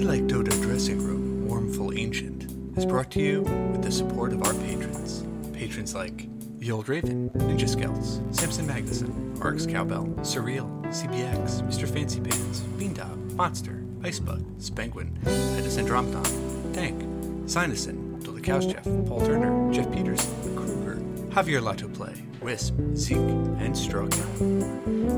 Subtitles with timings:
[0.00, 2.44] We Like Dota Dressing Room, Warmful Ancient,
[2.78, 5.26] is brought to you with the support of our patrons.
[5.52, 6.26] Patrons like
[6.58, 11.86] The Old Raven, Ninja Scouts, Samson Magnuson, Arx Cowbell, Surreal, CBX, Mr.
[11.86, 17.02] Fancy Pants, Beandog, Monster, Icebug, Spenguin, Titus Andromedon, Tank,
[17.44, 20.96] Sinusin, Dolly Jeff, Paul Turner, Jeff Peterson, Kruger,
[21.28, 24.14] Javier Lato Play, Wisp, Zeke, and Stroke.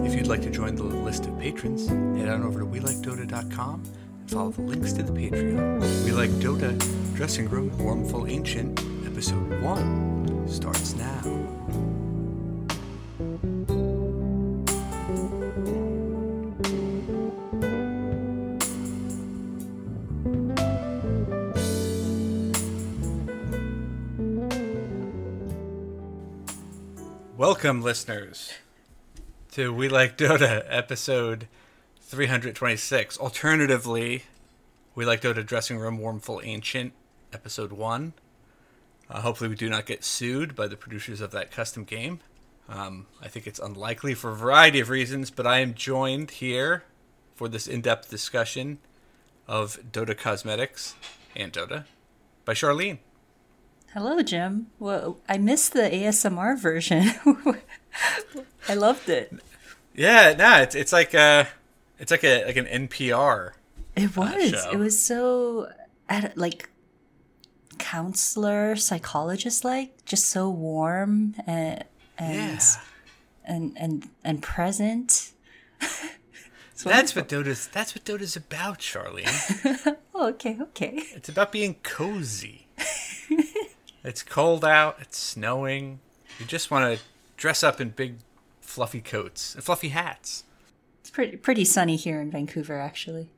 [0.04, 3.84] If you'd like to join the list of patrons, head on over to WeLikeDota.com
[4.32, 6.04] follow the links to the Patreon.
[6.06, 6.72] We Like Dota
[7.14, 11.20] Dressing Room Warmful Ancient, Episode 1 starts now.
[27.36, 28.54] Welcome, listeners,
[29.50, 31.48] to We Like Dota, episode
[32.12, 33.18] 326.
[33.18, 34.24] Alternatively,
[34.94, 36.92] We Like Dota Dressing Room Warmful Ancient,
[37.32, 38.12] episode 1.
[39.08, 42.20] Uh, hopefully, we do not get sued by the producers of that custom game.
[42.68, 46.84] Um, I think it's unlikely for a variety of reasons, but I am joined here
[47.34, 48.76] for this in depth discussion
[49.48, 50.94] of Dota Cosmetics
[51.34, 51.86] and Dota
[52.44, 52.98] by Charlene.
[53.94, 54.66] Hello, Jim.
[54.78, 57.10] Well, I missed the ASMR version.
[58.68, 59.32] I loved it.
[59.94, 61.48] Yeah, no, it's it's like a,
[62.02, 63.52] it's like a like an NPR.
[63.94, 64.50] It uh, was.
[64.50, 64.70] show.
[64.72, 65.68] it was so
[66.34, 66.68] like
[67.78, 71.84] counselor, psychologist like, just so warm and
[72.18, 72.60] and Yeah,
[73.44, 75.30] and and and present.
[76.84, 79.96] That's what Dota's that's what Dota's about, Charlene.
[80.14, 81.02] Oh, okay, okay.
[81.14, 82.66] It's about being cozy.
[84.04, 84.98] it's cold out.
[85.00, 86.00] It's snowing.
[86.38, 87.02] You just want to
[87.36, 88.16] dress up in big,
[88.60, 90.44] fluffy coats and fluffy hats.
[91.12, 93.28] Pretty pretty sunny here in Vancouver, actually.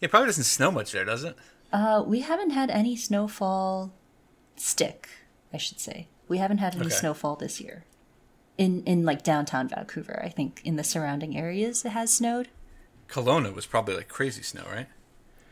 [0.00, 1.36] It probably doesn't snow much there, does it?
[1.72, 3.92] Uh, we haven't had any snowfall
[4.56, 5.08] stick,
[5.52, 6.08] I should say.
[6.28, 6.94] We haven't had any Okay.
[6.94, 7.84] snowfall this year.
[8.58, 12.48] In in like downtown Vancouver, I think in the surrounding areas it has snowed.
[13.08, 14.86] Kelowna was probably like crazy snow, right?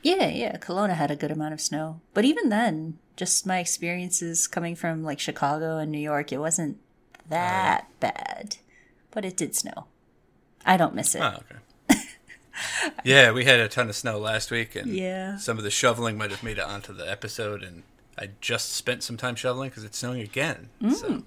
[0.02, 2.00] Yeah, yeah, Kelowna had a good amount of snow.
[2.14, 6.78] But even then, just my experiences coming from like Chicago and New York, it wasn't
[7.28, 8.56] that bad.
[9.10, 9.86] But it did snow.
[10.66, 11.20] I don't miss it.
[11.22, 11.40] Oh,
[11.90, 12.00] okay.
[13.04, 15.36] yeah, we had a ton of snow last week, and Yeah.
[15.36, 17.62] some of the shoveling might have made it onto the episode.
[17.62, 17.82] And
[18.18, 20.70] I just spent some time shoveling because it's snowing again.
[20.90, 21.22] So,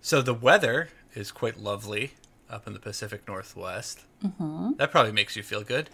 [0.00, 2.12] so the weather is quite lovely
[2.50, 4.04] up in the Pacific Northwest.
[4.24, 4.72] Mm-hmm.
[4.78, 5.90] That probably makes you feel good.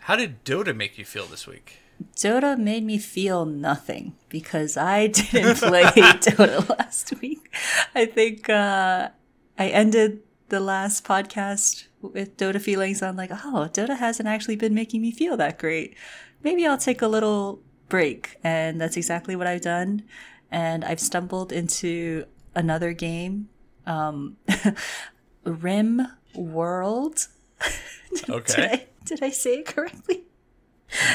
[0.00, 1.78] How did Dota make you feel this week?
[2.16, 7.50] Dota made me feel nothing because I didn't play Dota last week.
[7.94, 9.10] I think uh,
[9.58, 14.74] I ended the last podcast with Dota feelings on like, oh, Dota hasn't actually been
[14.74, 15.96] making me feel that great.
[16.42, 18.36] Maybe I'll take a little break.
[18.44, 20.02] And that's exactly what I've done.
[20.50, 23.48] And I've stumbled into another game,
[23.86, 24.36] um,
[25.44, 27.26] Rim World.
[28.14, 28.68] Did Okay.
[28.72, 30.22] I, did I say it correctly?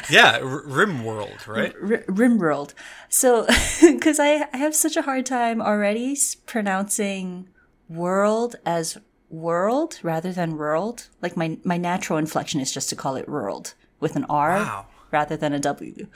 [0.10, 1.74] yeah, R- Rimworld, right?
[1.82, 2.74] R- Rimworld.
[3.08, 3.46] So,
[3.82, 7.48] because I, I have such a hard time already pronouncing
[7.88, 8.98] world as
[9.30, 11.08] world rather than world.
[11.22, 14.86] Like my, my natural inflection is just to call it world with an R Wow.
[15.12, 16.08] rather than a W.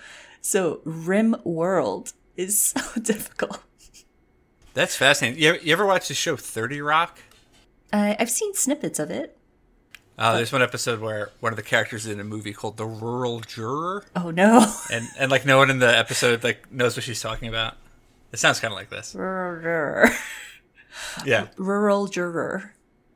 [0.41, 3.62] So, Rim World is so difficult.
[4.73, 5.41] That's fascinating.
[5.41, 7.19] You ever, you ever watch the show Thirty Rock?
[7.91, 9.38] I I've seen snippets of it.
[10.18, 12.85] Uh, there's one episode where one of the characters is in a movie called The
[12.85, 14.72] Rural Juror, Oh no.
[14.91, 17.75] and and like no one in the episode like knows what she's talking about.
[18.31, 19.13] It sounds kind of like this.
[19.16, 20.09] Rural
[21.25, 22.72] Yeah, Rural juror.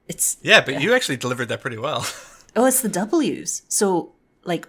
[0.07, 2.05] It's yeah, but you actually delivered that pretty well.
[2.55, 3.61] Oh, it's the W's.
[3.67, 4.13] So,
[4.43, 4.67] like,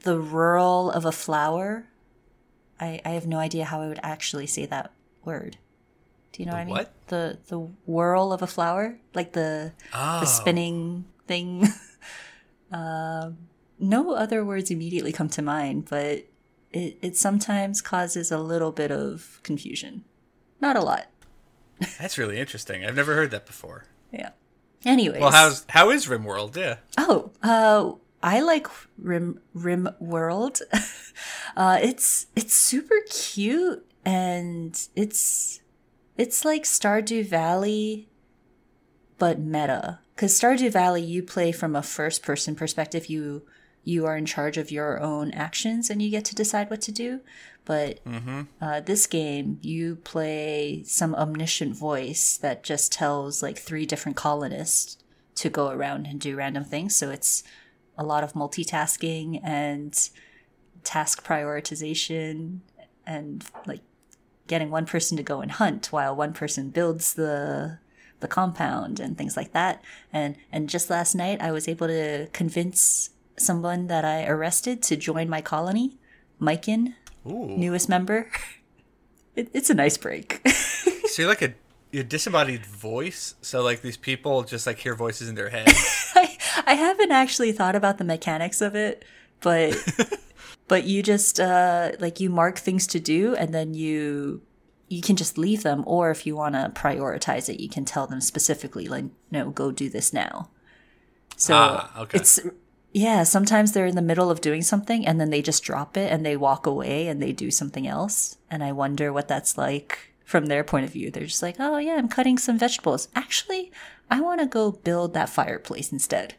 [0.00, 1.86] the rural of a flower.
[2.78, 4.92] I I have no idea how I would actually say that
[5.24, 5.56] word.
[6.32, 6.74] Do you know what I mean?
[6.74, 6.92] what?
[7.06, 11.66] The the whirl of a flower, like the Oh, the spinning thing.
[12.72, 13.38] um,
[13.78, 16.26] no other words immediately come to mind, but
[16.72, 20.04] it it sometimes causes a little bit of confusion.
[20.60, 21.06] Not a lot.
[21.98, 22.84] that's really interesting.
[22.84, 23.84] I've never heard that before.
[24.12, 24.30] Yeah.
[24.84, 25.20] Anyways.
[25.20, 26.56] Well, how's how is Rimworld?
[26.56, 27.92] Yeah, Oh, uh,
[28.22, 28.66] I like
[28.98, 30.60] Rim Rim World.
[31.56, 35.60] uh, it's it's super cute and it's
[36.16, 38.08] it's like Stardew Valley,
[39.18, 40.00] but meta.
[40.14, 43.06] Because Stardew Valley, you play from a first person perspective.
[43.06, 43.42] You
[43.84, 46.92] you are in charge of your own actions and you get to decide what to
[46.92, 47.20] do.
[47.64, 48.00] But
[48.60, 54.98] uh, this game, you play some omniscient voice that just tells like three different colonists
[55.36, 56.96] to go around and do random things.
[56.96, 57.42] So it's
[57.96, 60.10] a lot of multitasking and
[60.84, 62.60] task prioritization
[63.06, 63.80] and like
[64.46, 67.78] getting one person to go and hunt while one person builds the
[68.20, 69.82] the compound and things like that.
[70.12, 73.10] And and just last night I was able to convince
[73.40, 75.98] someone that I arrested to join my colony,
[76.40, 76.94] Mikan,
[77.26, 77.56] Ooh.
[77.56, 78.30] newest member.
[79.36, 80.40] It, it's a nice break.
[81.10, 83.34] So you're like a disembodied voice.
[83.42, 85.66] So like these people just like hear voices in their head.
[86.14, 89.04] I, I haven't actually thought about the mechanics of it,
[89.40, 89.74] but
[90.68, 94.40] but you just uh like you mark things to do and then you
[94.88, 98.06] you can just leave them or if you want to prioritize it you can tell
[98.06, 100.48] them specifically like no go do this now
[101.36, 102.18] so Ah, okay.
[102.18, 102.38] it's
[102.92, 106.10] yeah sometimes they're in the middle of doing something and then they just drop it
[106.12, 110.12] and they walk away and they do something else and i wonder what that's like
[110.24, 113.70] from their point of view they're just like oh yeah i'm cutting some vegetables actually
[114.10, 116.34] i want to go build that fireplace instead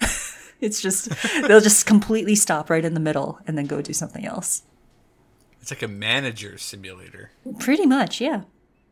[0.60, 1.08] it's just
[1.46, 4.62] they'll just completely stop right in the middle and then go do something else
[5.60, 7.30] It's like a manager simulator.
[7.58, 8.42] Pretty much, yeah.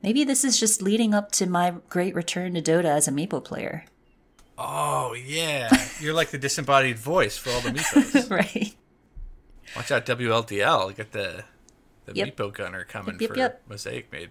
[0.03, 3.43] Maybe this is just leading up to my great return to Dota as a Meepo
[3.43, 3.85] player.
[4.58, 5.69] Oh yeah,
[6.00, 8.31] you're like the disembodied voice for all the Meepos.
[8.31, 8.75] right.
[9.75, 10.97] Watch out, WLDL.
[10.97, 11.44] Get the
[12.06, 12.37] the Yep.
[12.37, 13.62] Meepo gunner coming Yep, yep, for yep.
[13.69, 14.31] Mosaic Made.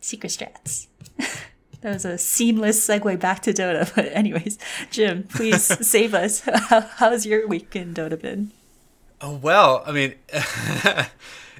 [0.00, 0.86] Secret strats.
[1.80, 3.92] that was a seamless segue back to Dota.
[3.94, 4.58] But anyways,
[4.90, 6.40] Jim, please save us.
[6.40, 8.52] How, how's your week in Dota been?
[9.20, 10.14] Oh well, I mean,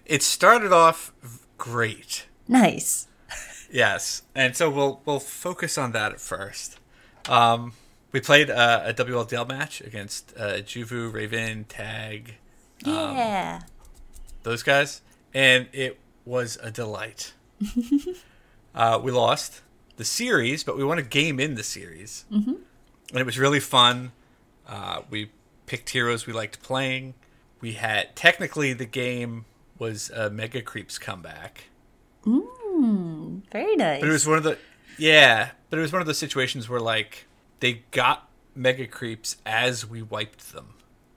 [0.07, 1.13] it started off
[1.59, 2.27] great.
[2.49, 3.09] Nice.
[3.71, 6.79] Yes, and so we'll we'll focus on that at first.
[7.29, 7.73] Um,
[8.17, 12.37] we played uh, a WLDL match against uh, Juvu, Raven, Tag,
[12.83, 13.61] Yeah.
[14.43, 15.03] those guys,
[15.35, 17.35] and it was a delight.
[18.75, 19.61] uh, we lost
[19.99, 22.55] the series, but we won a game in the series, mm-hmm.
[23.11, 24.13] and it was really fun.
[24.67, 25.31] Uh, we
[25.67, 27.13] picked heroes we liked playing.
[27.61, 29.45] We had technically the game
[29.79, 31.65] was a Mega Creeps comeback.
[32.25, 34.01] Very nice.
[34.01, 34.57] But it was one of the
[34.97, 37.26] yeah, but it was one of those situations where like
[37.61, 40.75] they got mega creeps as we wiped them.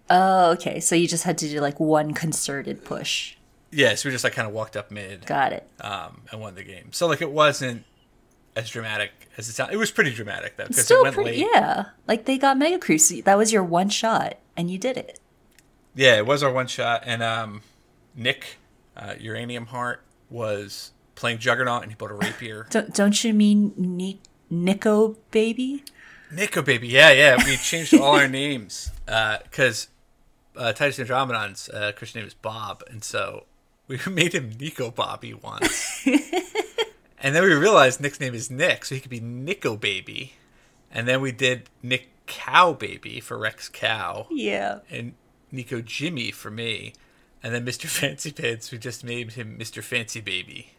[0.09, 0.79] oh, okay.
[0.79, 3.35] So you just had to do like one concerted push.
[3.71, 5.69] Yeah, so we just like kind of walked up mid Got it.
[5.81, 6.91] um, and won the game.
[6.91, 7.85] So like it wasn't
[8.55, 9.75] as dramatic as it sounded.
[9.75, 11.47] It was pretty dramatic though because it went pretty, late.
[11.53, 11.85] yeah.
[12.07, 13.13] Like they got Mega Creeps.
[13.21, 15.19] That was your one shot, and you did it.
[15.95, 17.61] Yeah, it was our one shot, and um,
[18.15, 18.57] Nick,
[18.97, 22.65] uh, Uranium Heart, was playing Juggernaut, and he bought a rapier.
[22.71, 25.83] Don't, don't you mean Ni- Nico baby?
[26.31, 27.37] Nico baby, yeah, yeah.
[27.43, 29.87] We changed all our names because
[30.55, 33.45] uh, Titus Andromedon's uh, Christian name is Bob, and so
[33.87, 36.05] we made him Nico Bobby once.
[37.19, 40.33] and then we realized Nick's name is Nick, so he could be Nico baby.
[40.91, 44.79] And then we did Nick Cow baby for Rex Cow, Yeah.
[44.89, 45.13] and
[45.51, 46.93] Nico Jimmy for me.
[47.41, 47.85] And then Mr.
[47.87, 49.81] Fancy Pants, we just named him Mr.
[49.83, 50.73] Fancy Baby.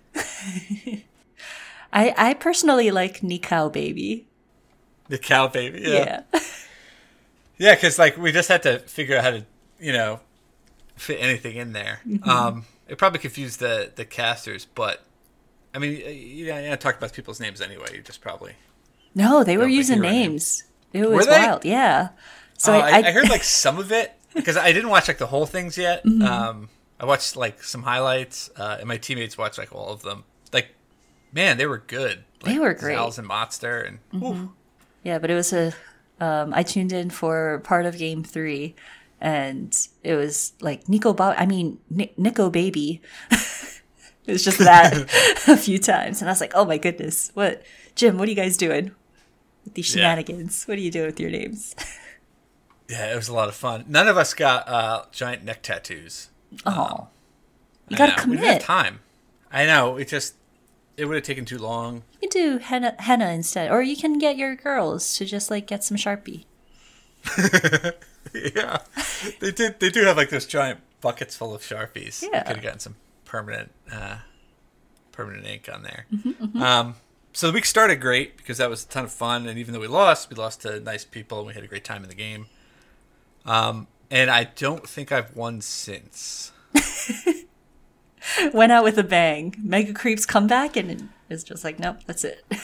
[1.92, 4.26] I, I personally like Nikau baby.
[5.10, 5.82] The cow baby.
[5.82, 6.22] Yeah.
[7.58, 9.44] Yeah, because like we just had to figure out how to,
[9.78, 10.20] you know,
[10.96, 12.00] fit anything in there.
[12.22, 15.04] Um, it probably confused the the casters, but
[15.74, 17.86] I mean, uh, you know, I talked about people's names anyway.
[17.94, 18.54] You just probably.
[19.14, 20.64] No, they were using names.
[20.92, 21.64] It was wild.
[21.64, 22.10] Yeah.
[22.56, 25.18] So So I, I, I heard like some of it because I didn't watch like
[25.18, 26.04] the whole things yet.
[26.10, 26.22] Mm-hmm.
[26.22, 26.68] Um,
[27.00, 30.24] I watched like some highlights, uh, and my teammates watched like all of them.
[30.52, 30.74] Like,
[31.32, 32.24] man, they were good.
[32.44, 32.98] They were great.
[32.98, 33.20] Mm-hmm.
[33.20, 34.52] And Monster, and ooh,
[35.02, 35.72] Yeah, but it was a.
[36.20, 38.74] Um, I tuned in for part of game three,
[39.20, 41.34] and it was like Nico Bob.
[41.38, 43.00] I mean, Ni- Nico baby.
[43.30, 44.92] it was just that
[45.48, 47.62] a few times, and I was like, "Oh my goodness, what,
[47.94, 48.18] Jim?
[48.18, 48.90] What are you guys doing
[49.64, 50.02] with these Yeah.
[50.02, 50.64] shenanigans?
[50.64, 51.74] What are you doing with your names?"
[52.88, 53.84] yeah, it was a lot of fun.
[53.88, 56.28] None of us got uh, giant neck tattoos.
[56.66, 57.08] Oh,
[57.88, 58.30] you I gotta know.
[58.32, 59.00] We didn't have time.
[59.50, 59.96] I know.
[59.96, 60.34] It just
[61.00, 62.02] it would have taken too long.
[62.20, 65.66] You can do henna, henna instead, or you can get your girls to just like
[65.66, 66.44] get some sharpie.
[68.34, 68.78] yeah,
[69.40, 69.80] they did.
[69.80, 72.22] They do have like those giant buckets full of sharpies.
[72.22, 72.38] Yeah.
[72.38, 74.18] You could have gotten some permanent, uh,
[75.12, 76.06] permanent ink on there.
[76.14, 76.94] Mm-hmm, Um,
[77.32, 79.80] so the week started great because that was a ton of fun, and even though
[79.80, 82.14] we lost, we lost to nice people, and we had a great time in the
[82.14, 82.46] game.
[83.46, 86.52] Um, and I don't think I've won since.
[88.52, 89.54] Went out with a bang.
[89.62, 92.44] Mega Creeps come back, and it's just like, nope, that's it.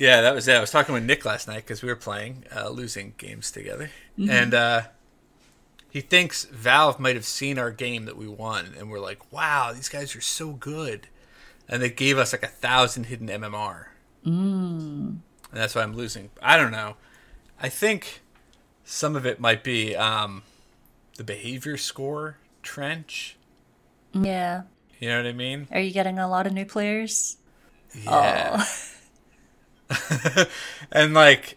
[0.00, 0.56] Yeah, that was it.
[0.56, 3.90] I was talking with Nick last night because we were playing, uh, losing games together,
[4.16, 4.82] and uh,
[5.90, 9.72] he thinks Valve might have seen our game that we won, and we're like, "Wow,
[9.74, 11.08] these guys are so good,"
[11.68, 13.88] and they gave us like a thousand hidden MMR,
[14.24, 14.30] mm.
[14.30, 15.20] and
[15.52, 16.30] that's why I'm losing.
[16.40, 16.96] I don't know.
[17.60, 18.22] I think
[18.84, 20.44] some of it might be um,
[21.18, 23.36] the behavior score trench.
[24.14, 24.62] Yeah.
[25.00, 25.66] You know what I mean?
[25.72, 27.36] Are you getting a lot of new players?
[28.04, 28.64] Yeah.
[30.92, 31.56] and like,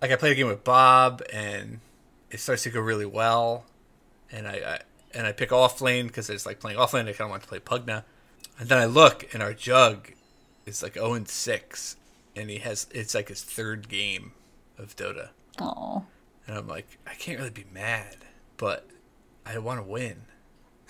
[0.00, 1.80] like I played a game with Bob, and
[2.30, 3.64] it starts to go really well,
[4.30, 4.80] and I, I
[5.14, 7.08] and I pick off lane because it's like playing off lane.
[7.08, 8.04] I kind of want to play Pugna,
[8.58, 10.12] and then I look, and our Jug
[10.66, 11.96] is like zero and six,
[12.36, 14.32] and he has it's like his third game
[14.78, 16.04] of Dota, Oh.
[16.46, 18.18] and I'm like, I can't really be mad,
[18.56, 18.86] but
[19.44, 20.22] I want to win.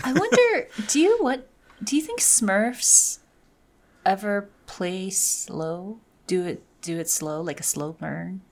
[0.05, 1.49] I wonder, do you what
[1.83, 3.19] do you think Smurfs
[4.05, 5.99] ever play slow?
[6.27, 8.43] Do it do it slow, like a slow burn?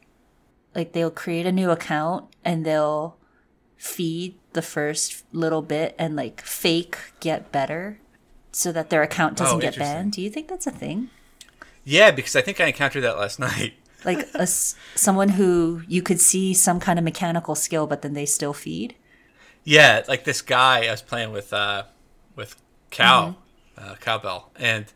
[0.74, 3.16] Like they'll create a new account and they'll
[3.76, 7.98] feed the first little bit and like fake get better
[8.52, 10.12] so that their account doesn't Oh, get banned.
[10.12, 11.10] Do you think that's a thing?
[11.84, 13.74] Yeah, because I think I encountered that last night.
[14.04, 18.26] Like a someone who you could see some kind of mechanical skill, but then they
[18.26, 18.94] still feed.
[19.64, 21.84] Yeah, like this guy I was playing with uh
[22.36, 22.56] with
[22.90, 23.36] Cow,
[23.78, 23.90] mm-hmm.
[23.90, 24.86] uh, Cowbell, and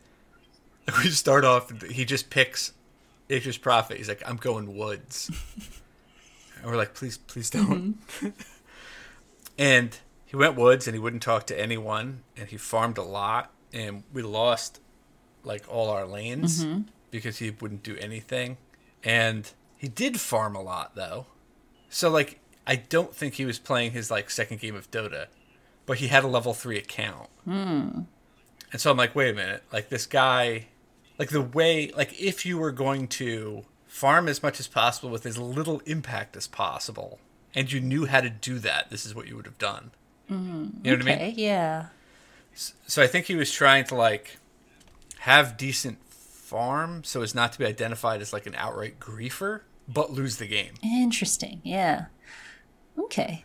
[0.98, 1.70] we start off.
[1.82, 2.72] He just picks
[3.28, 3.96] Nature's Prophet.
[3.96, 5.30] He's like, "I'm going woods,"
[6.56, 8.28] and we're like, "Please, please don't." Mm-hmm.
[9.58, 13.50] and he went woods, and he wouldn't talk to anyone, and he farmed a lot,
[13.72, 14.80] and we lost
[15.42, 16.82] like all our lanes mm-hmm.
[17.10, 18.56] because he wouldn't do anything,
[19.02, 21.26] and he did farm a lot though.
[21.88, 25.26] So like I don't think he was playing his like second game of Dota,
[25.90, 27.28] but he had a level three account.
[27.44, 28.02] Hmm.
[28.70, 30.68] And so I'm like, wait a minute, like this guy,
[31.18, 35.26] like the way, like if you were going to farm as much as possible with
[35.26, 37.18] as little impact as possible,
[37.56, 39.90] and you knew how to do that, this is what you would have done.
[40.30, 40.86] Mm-hmm.
[40.86, 41.14] You know what I mean?
[41.16, 41.86] Okay, yeah.
[42.54, 44.36] So I think he was trying to like
[45.18, 50.12] have decent farm so as not to be identified as like an outright griefer, but
[50.12, 50.74] lose the game.
[50.84, 51.60] Interesting.
[51.64, 52.04] Yeah.
[52.96, 53.44] Okay.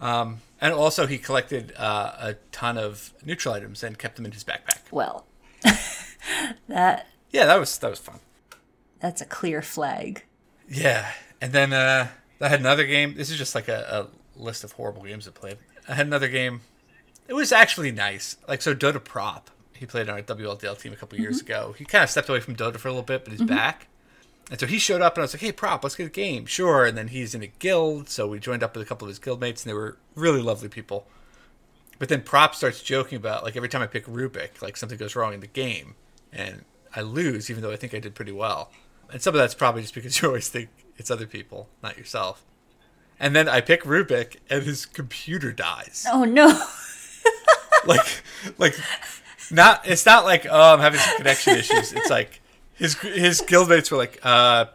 [0.00, 4.32] Um, and also, he collected uh, a ton of neutral items and kept them in
[4.32, 4.80] his backpack.
[4.90, 5.26] Well,
[6.68, 8.20] that Yeah, that was that was fun.
[9.00, 10.24] that's a clear flag.
[10.68, 12.08] Yeah, and then uh,
[12.40, 13.14] I had another game.
[13.14, 15.58] This is just like a, a list of horrible games I played.
[15.88, 16.62] I had another game.
[17.28, 18.36] It was actually nice.
[18.48, 19.50] Like so, Dota Prop.
[19.72, 21.74] He played on our WLDL team a couple years ago.
[21.76, 23.88] He kind of stepped away from Dota for a little bit, but he's back.
[24.50, 26.46] And so he showed up, and I was like, "Hey, Prop, let's get a game."
[26.46, 26.84] Sure.
[26.84, 29.18] And then he's in a guild, so we joined up with a couple of his
[29.18, 31.08] guildmates, and they were really lovely people.
[31.98, 35.16] But then Prop starts joking about like every time I pick Rubik, like something goes
[35.16, 35.94] wrong in the game,
[36.32, 38.70] and I lose, even though I think I did pretty well.
[39.12, 42.44] And some of that's probably just because you always think it's other people, not yourself.
[43.18, 46.06] And then I pick Rubik, and his computer dies.
[46.10, 46.62] Oh no.
[47.86, 48.22] Like,
[48.58, 48.74] like,
[49.50, 49.86] not.
[49.86, 51.92] It's not like oh, I'm having some connection issues.
[51.92, 52.40] It's like
[52.76, 54.66] his his guildmates were like, uh,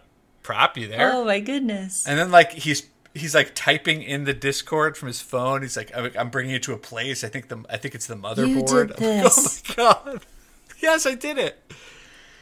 [0.44, 1.14] prop you there?
[1.14, 2.08] Oh my goodness.
[2.08, 5.62] And then like he's he's like typing in the Discord from his phone.
[5.62, 7.24] He's like, I'm I'm bringing you to a place.
[7.24, 8.98] I think the I think it's the motherboard.
[8.98, 9.34] did I'm like,
[9.78, 10.26] oh my god!
[10.82, 11.62] Yes, I did it.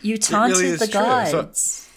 [0.01, 0.93] You taunted is the true.
[0.93, 1.89] So- gods.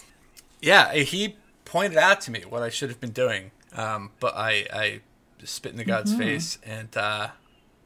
[0.61, 4.65] Yeah, he pointed out to me what I should have been doing, um, but I
[4.73, 5.01] I
[5.45, 7.29] spit in the god's face and uh,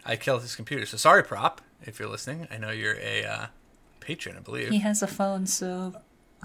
[0.05, 0.85] I killed his computer.
[0.85, 2.47] So sorry, prop, if you're listening.
[2.51, 3.45] I know you're a uh,
[4.07, 4.69] patron, I believe.
[4.69, 5.93] he has a phone, so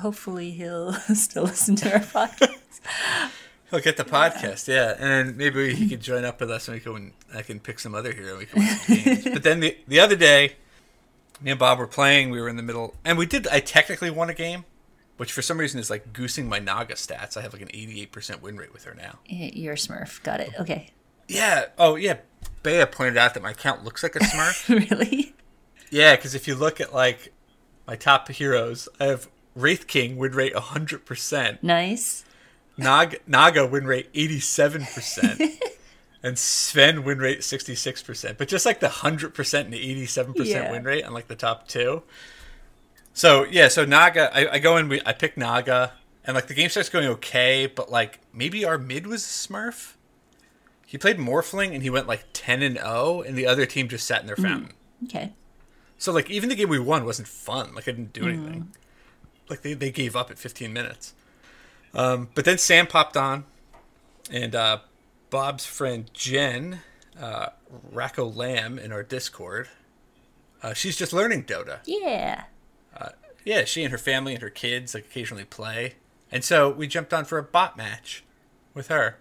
[0.01, 2.59] hopefully he'll still listen to our podcast.
[3.71, 6.81] He'll get the podcast, yeah, and maybe he could join up with us, and we
[6.81, 8.37] can I can pick some other hero.
[8.37, 9.25] We can win games.
[9.33, 10.57] But then the the other day,
[11.41, 12.29] me and Bob were playing.
[12.29, 13.47] We were in the middle, and we did.
[13.49, 14.67] I technically won a game,
[15.17, 17.35] which for some reason is like goosing my Naga stats.
[17.39, 19.21] I have like an eighty eight percent win rate with her now.
[19.27, 20.23] You're a Smurf.
[20.23, 20.51] Got it.
[20.61, 20.91] Okay.
[21.29, 21.67] Yeah.
[21.79, 22.19] Oh yeah.
[22.63, 24.69] Bea pointed out that my account looks like a Smurf.
[24.69, 25.35] really?
[25.91, 27.33] yeah, because if you look at like
[27.87, 31.63] my top heroes, I have Wraith King win rate hundred percent.
[31.63, 32.25] Nice.
[32.77, 35.59] Naga, Naga win rate 87%.
[36.23, 38.39] and Sven win rate 66%.
[38.39, 40.71] But just like the 100% and the 87% Yeah.
[40.71, 42.03] win rate on like the top two.
[43.13, 45.93] So, yeah, so Naga, I, I go in, we, I pick Naga,
[46.25, 49.95] and like the game starts going okay, but like maybe our mid was a Smurf.
[50.87, 54.07] He played Morphling and he went like 10 and 0, and the other team just
[54.07, 54.43] sat in their hmm.
[54.43, 54.73] fountain.
[55.05, 55.33] Okay.
[56.03, 57.75] So like even the game we won wasn't fun.
[57.75, 58.73] Like I didn't do anything.
[59.49, 61.15] Like they, they gave up at 15 minutes.
[61.95, 63.45] Um, but then Sam popped on,
[64.31, 64.79] and uh,
[65.31, 66.81] Bob's friend Jen,
[67.21, 67.51] uh,
[67.93, 69.69] Racco Lamb in our Discord,
[70.63, 71.81] uh, she's just learning Dota.
[71.85, 72.45] Yeah.
[73.45, 75.95] Yeah, she and her family and her kids like occasionally play,
[76.31, 78.25] and so we jumped on for a bot match
[78.73, 79.19] with her,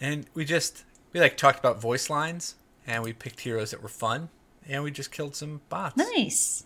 [0.00, 2.54] and we just we like talked about voice lines,
[2.86, 4.30] and we picked heroes that were fun,
[4.68, 5.96] and we just killed some bots.
[5.96, 6.64] Nice.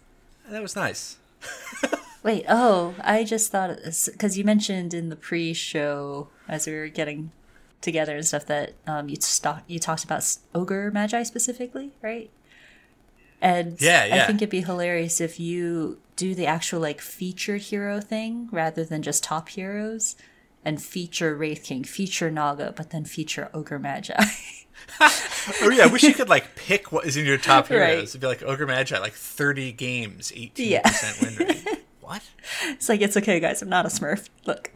[0.49, 1.19] That was nice.
[2.23, 7.33] Wait, oh, I just thought because you mentioned in the pre-show as we were getting
[7.81, 12.31] together and stuff that um, you stock you talked about ogre magi specifically, right?
[13.41, 18.01] And Yeah, I think it'd be hilarious if you do the actual like featured hero
[18.01, 20.15] thing rather than just top heroes,
[20.65, 24.15] and feature Wraith King, feature Naga, but then feature ogre magi.
[25.61, 27.89] Oh yeah, I wish you could like pick what is in your top Right.
[27.91, 28.11] heroes.
[28.11, 30.83] It'd be like Ogre Magi, like thirty games, eighteen Yeah.
[30.83, 31.85] percent win rate.
[32.01, 32.23] what?
[32.65, 33.61] it's like it's okay, guys.
[33.63, 34.29] I'm not a Smurf.
[34.47, 34.71] Look.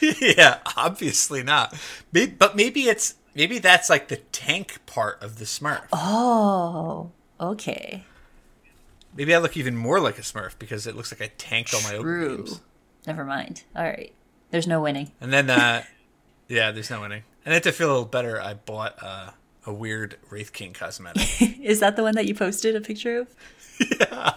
[0.20, 1.74] yeah, obviously not.
[2.12, 5.84] Maybe, but maybe it's maybe that's like the tank part of the Smurf.
[5.92, 8.04] oh, okay.
[9.16, 11.82] Maybe I look even more like a Smurf because it looks like I tanked all
[11.82, 12.60] my Ogre games.
[13.06, 13.62] Never mind.
[13.76, 14.12] All right.
[14.50, 15.12] There's no winning.
[15.20, 15.82] And then, uh,
[16.48, 17.22] yeah, there's no winning.
[17.44, 19.30] And then to feel a little better, I bought uh,
[19.66, 21.58] a weird Wraith King cosmetic.
[21.60, 23.34] Is that the one that you posted a picture of?
[24.00, 24.34] yeah,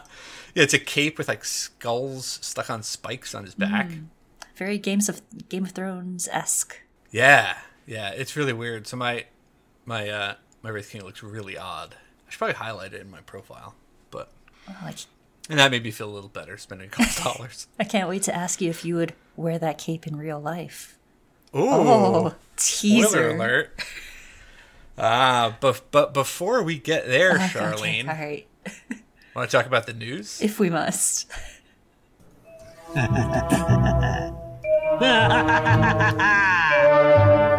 [0.55, 3.89] it's a cape with like skulls stuck on spikes on his back.
[4.55, 6.81] Very Games of Game of Thrones esque.
[7.12, 8.88] Yeah, yeah, it's really weird.
[8.88, 9.25] So my
[9.85, 10.33] my uh,
[10.63, 11.95] my Wraith King looks really odd.
[12.27, 13.75] I should probably highlight it in my profile,
[14.09, 14.31] but
[15.50, 17.67] and that made me feel a little better spending a couple dollars.
[17.79, 20.97] I can't wait to ask you if you would wear that cape in real life.
[21.55, 23.29] Ooh, Oh, teaser.
[23.29, 23.79] alert!
[24.97, 28.47] Ah, but but before we get there, Okay, Charlene, all right.
[29.35, 30.41] want to talk about the news?
[30.41, 31.27] If we must.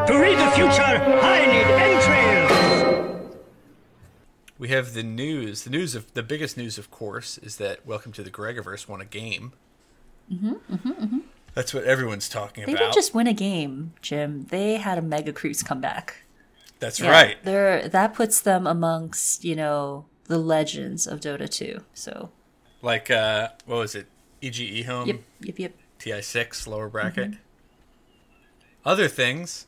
[0.06, 3.36] To read the future, I need entrails.
[4.58, 5.64] We have the news.
[5.64, 9.00] The news of the biggest news, of course, is that Welcome to the Gregiverse won
[9.00, 9.52] a game.
[10.32, 10.52] Mm-hmm.
[10.74, 11.18] Mm-hmm,
[11.56, 12.78] That's what everyone's talking They about.
[12.78, 14.44] They didn't just win a game, Jim.
[14.50, 16.18] They had a mega creeps comeback.
[16.80, 17.36] That's Yeah, right.
[17.44, 21.80] They're, that puts them amongst, you know, the legends of Dota 2.
[21.94, 22.30] So,
[22.82, 24.06] Like uh, what was it?
[24.42, 25.08] EGE home.
[25.08, 25.72] yep, yep, yep.
[25.98, 27.30] TI6 lower bracket.
[27.30, 27.40] Mm-hmm.
[28.84, 29.66] Other things.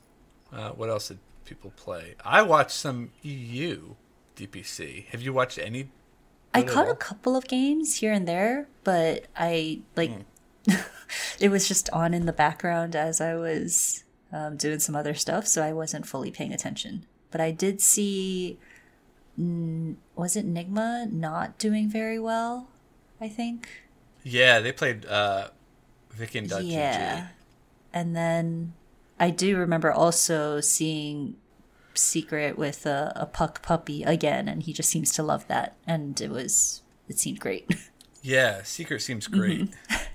[0.52, 2.16] Uh, what else did people play?
[2.24, 3.94] I watched some EU
[4.36, 5.06] DPC.
[5.06, 5.88] Have you watched any?
[6.54, 10.20] I caught a couple of games here and there, but I like Hmm.
[11.40, 15.46] it was just on in the background as I was um, doing some other stuff,
[15.46, 17.06] so I wasn't fully paying attention.
[17.30, 18.58] But I did see,
[19.36, 22.68] was it Nigma not doing very well?
[23.20, 23.68] I think.
[24.22, 25.48] Yeah, they played uh,
[26.12, 26.70] Viking.gg.
[26.70, 27.28] Yeah,
[27.92, 28.74] and then
[29.18, 31.36] I do remember also seeing
[31.94, 36.20] Secret with a, a puck puppy again, and he just seems to love that, and
[36.20, 37.74] it was it seemed great.
[38.20, 39.70] Yeah, Secret seems great.
[39.70, 40.04] Mm-hmm.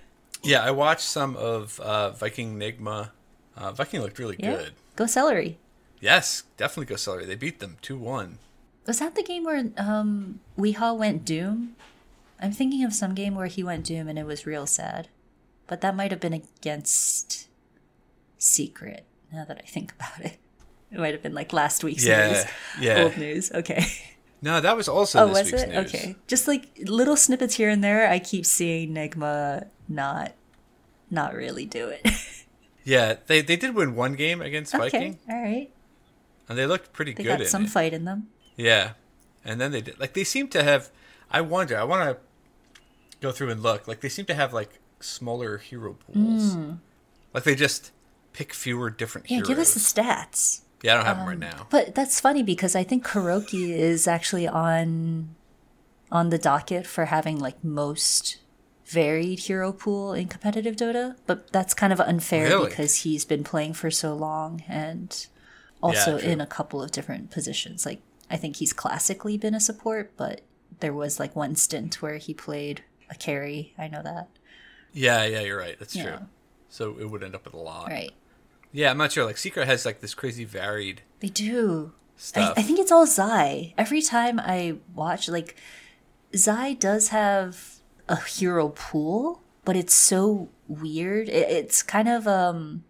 [0.44, 3.12] yeah, I watched some of uh, Viking Nigma.
[3.56, 4.74] Uh, Viking looked really yeah, good.
[4.96, 5.58] go celery.
[6.00, 7.26] Yes, definitely go celery.
[7.26, 8.40] They beat them 2 1.
[8.86, 11.76] Was that the game where um Weehaw went Doom?
[12.42, 15.08] I'm thinking of some game where he went Doom and it was real sad.
[15.68, 17.48] But that might have been against
[18.38, 20.38] Secret, now that I think about it.
[20.92, 22.46] It might have been like last week's Yeah, news.
[22.82, 23.04] yeah.
[23.04, 23.52] Old news.
[23.52, 23.86] Okay.
[24.44, 25.70] No, that was also Oh, was it?
[25.70, 25.88] news.
[25.88, 26.16] Okay.
[26.28, 30.34] Just like little snippets here and there, I keep seeing Nigma not
[31.10, 32.06] not really do it.
[32.86, 34.82] Yeah, they, they did win one game against okay.
[34.90, 35.72] Viking, All right.
[36.50, 37.70] and they looked pretty They good got some it.
[37.70, 38.28] fight in them.
[38.58, 38.92] Yeah,
[39.46, 40.90] and then they did like they seem to have.
[41.32, 41.78] I wonder.
[41.78, 42.18] I want to
[43.22, 43.88] go through and look.
[43.88, 46.56] Like they seem to have like smaller hero pools.
[46.56, 46.72] Hmm.
[47.34, 47.92] Like they just
[48.34, 49.32] pick fewer different.
[49.32, 49.48] Yeah, heroes.
[49.48, 50.62] give us the stats.
[50.84, 51.68] Yeah, I don't have them right um, now.
[51.72, 55.36] But that's funny because I think Kuroky is actually on
[56.12, 58.38] on the docket for having like most
[58.86, 62.70] varied hero pool in competitive Dota, but that's kind of unfair Really?
[62.70, 65.26] because he's been playing for so long and
[65.82, 66.30] also true.
[66.30, 67.86] in a couple of different positions.
[67.86, 70.42] Like I think he's classically been a support, but
[70.82, 73.74] there was like one stint where he played a carry.
[73.78, 74.28] I know that.
[74.92, 75.80] Yeah, yeah, you're right.
[75.80, 76.04] That's Yeah.
[76.18, 76.26] true.
[76.70, 77.90] So it would end up with a lot.
[77.90, 78.12] Right.
[78.74, 79.24] Yeah, I'm not sure.
[79.24, 81.94] Like Secret has like this crazy varied They do.
[81.96, 82.54] I, stuff.
[82.58, 83.74] I think it's all Zai.
[83.78, 85.56] Every time I watch, like,
[86.36, 87.76] Zai does have
[88.10, 91.30] a hero pool, but it's so weird.
[91.30, 92.84] It, it's kind of um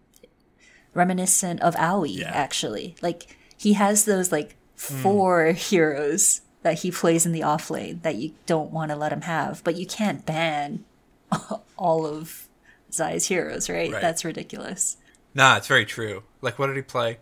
[0.94, 2.30] reminiscent of Aoi, Yeah.
[2.32, 2.94] actually.
[3.02, 8.14] Like, he has those, like, four heroes that he plays in the off lane that
[8.16, 10.84] you don't want to let him have, but you can't ban
[11.76, 12.48] all of
[12.92, 13.90] Zai's heroes, right?
[13.92, 14.00] Right.
[14.00, 14.96] That's ridiculous.
[15.34, 16.22] Nah, it's very true.
[16.40, 17.18] Like what did he play?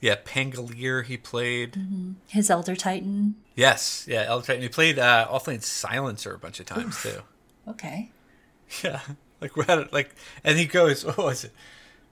[0.00, 1.78] Yeah, Pangolier he played.
[2.28, 3.36] His Elder Titan.
[3.54, 4.62] Yes, yeah, Elder Titan.
[4.62, 7.20] He played uh, offlane Silencer a bunch of times too.
[7.68, 8.10] Okay.
[8.82, 9.00] Yeah,
[9.40, 11.52] like we're at like, and he goes, "What was it?"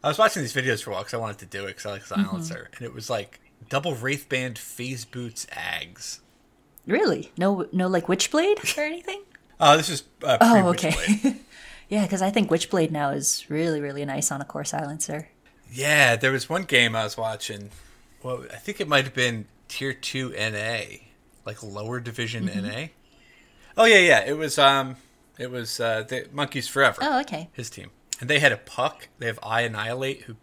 [0.05, 1.87] I was watching these videos for a while because I wanted to do it because
[1.87, 6.21] I like Silencer, and it was like double Wraith Band Phase Boots Ags.
[6.87, 7.33] Really?
[7.39, 9.23] No, no, like Witchblade or anything?
[9.61, 10.95] Oh, this is uh, Oh, okay.
[11.93, 15.29] yeah, because I think Witchblade now is really, really nice on a core silencer.
[15.71, 17.69] Yeah, there was one game I was watching.
[18.23, 20.81] Well, I think it might have been Tier Two NA,
[21.45, 22.67] like lower division Mm-hmm.
[22.67, 22.87] NA.
[23.77, 24.25] Oh yeah, yeah.
[24.25, 24.97] It was um,
[25.39, 26.99] it was uh, the Monkeys Forever.
[27.03, 27.51] Oh, okay.
[27.53, 29.09] his team, and they had a puck.
[29.19, 30.37] They have I Annihilate who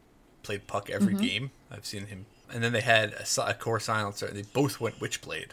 [0.44, 1.24] played puck every Mm-hmm.
[1.24, 1.52] game.
[1.72, 4.28] I've seen him, and then they had a, a core silencer.
[4.28, 5.52] and They both went Witchblade,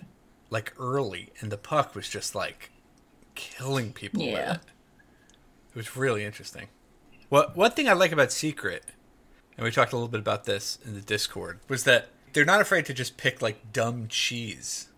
[0.51, 2.71] like early, and the puck was just like
[3.35, 4.55] killing people with Yeah.
[4.55, 4.61] it.
[5.77, 6.69] It was really interesting.
[7.29, 8.83] What one thing I like about Secret,
[9.59, 12.63] and we talked a little bit about this in the Discord, was that they're not
[12.63, 14.89] afraid to just pick like dumb cheese.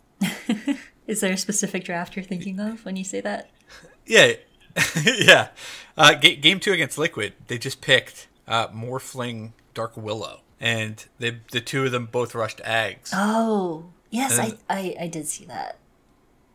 [1.09, 3.51] Is there a specific draft you're thinking of when you say that?
[4.07, 4.35] Yeah,
[5.05, 5.49] yeah.
[5.97, 11.41] Uh, ga- game two against Liquid, they just picked uh, Morphling Dark Willow, and they
[11.51, 13.11] the two of them both rushed Ags.
[13.13, 15.77] Oh, yes, I, I, I did see that.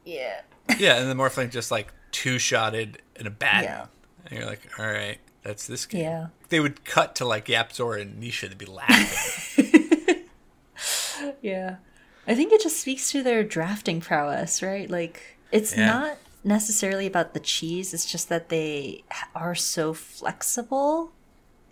[0.04, 0.42] Yeah.
[0.80, 3.64] Yeah, and the Morphling just like two shotted in a bat.
[3.66, 3.86] Yeah.
[4.26, 6.02] And you're like, all right, that's this game.
[6.02, 6.28] Yeah.
[6.50, 10.20] They would cut to like Yapzor and Nisha, they'd be laughing.
[11.42, 11.78] Yeah.
[12.28, 14.90] I think it just speaks to their drafting prowess, right?
[14.90, 15.86] Like, it's Yeah.
[15.86, 19.04] not necessarily about the cheese, it's just that they
[19.36, 21.12] are so flexible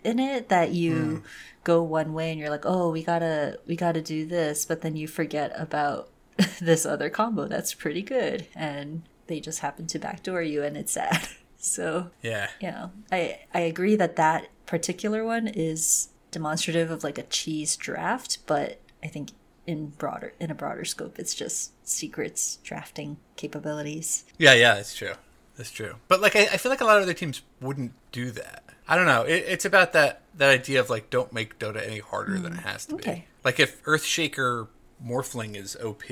[0.04, 1.26] in it that you hmm.
[1.64, 4.64] go one way and you're like, "Oh, we got to we got to do this,"
[4.64, 6.08] but then you forget about
[6.60, 10.92] this other combo that's pretty good and they just happen to backdoor you and it's
[10.92, 11.28] sad.
[11.62, 12.48] So, yeah.
[12.60, 18.38] yeah, I I agree that that particular one is demonstrative of like a cheese draft,
[18.46, 19.30] but I think
[19.64, 24.24] in broader in a broader scope, it's just secrets drafting capabilities.
[24.38, 25.14] Yeah, yeah, that's true.
[25.56, 25.96] That's true.
[26.08, 28.64] But like, I, I feel like a lot of other teams wouldn't do that.
[28.88, 29.22] I don't know.
[29.22, 32.60] It, it's about that that idea of like, don't make Dota any harder than it
[32.60, 33.04] has to be.
[33.04, 33.22] Mm.
[33.44, 34.66] Like if Earthshaker
[35.04, 36.02] Morphling is OP,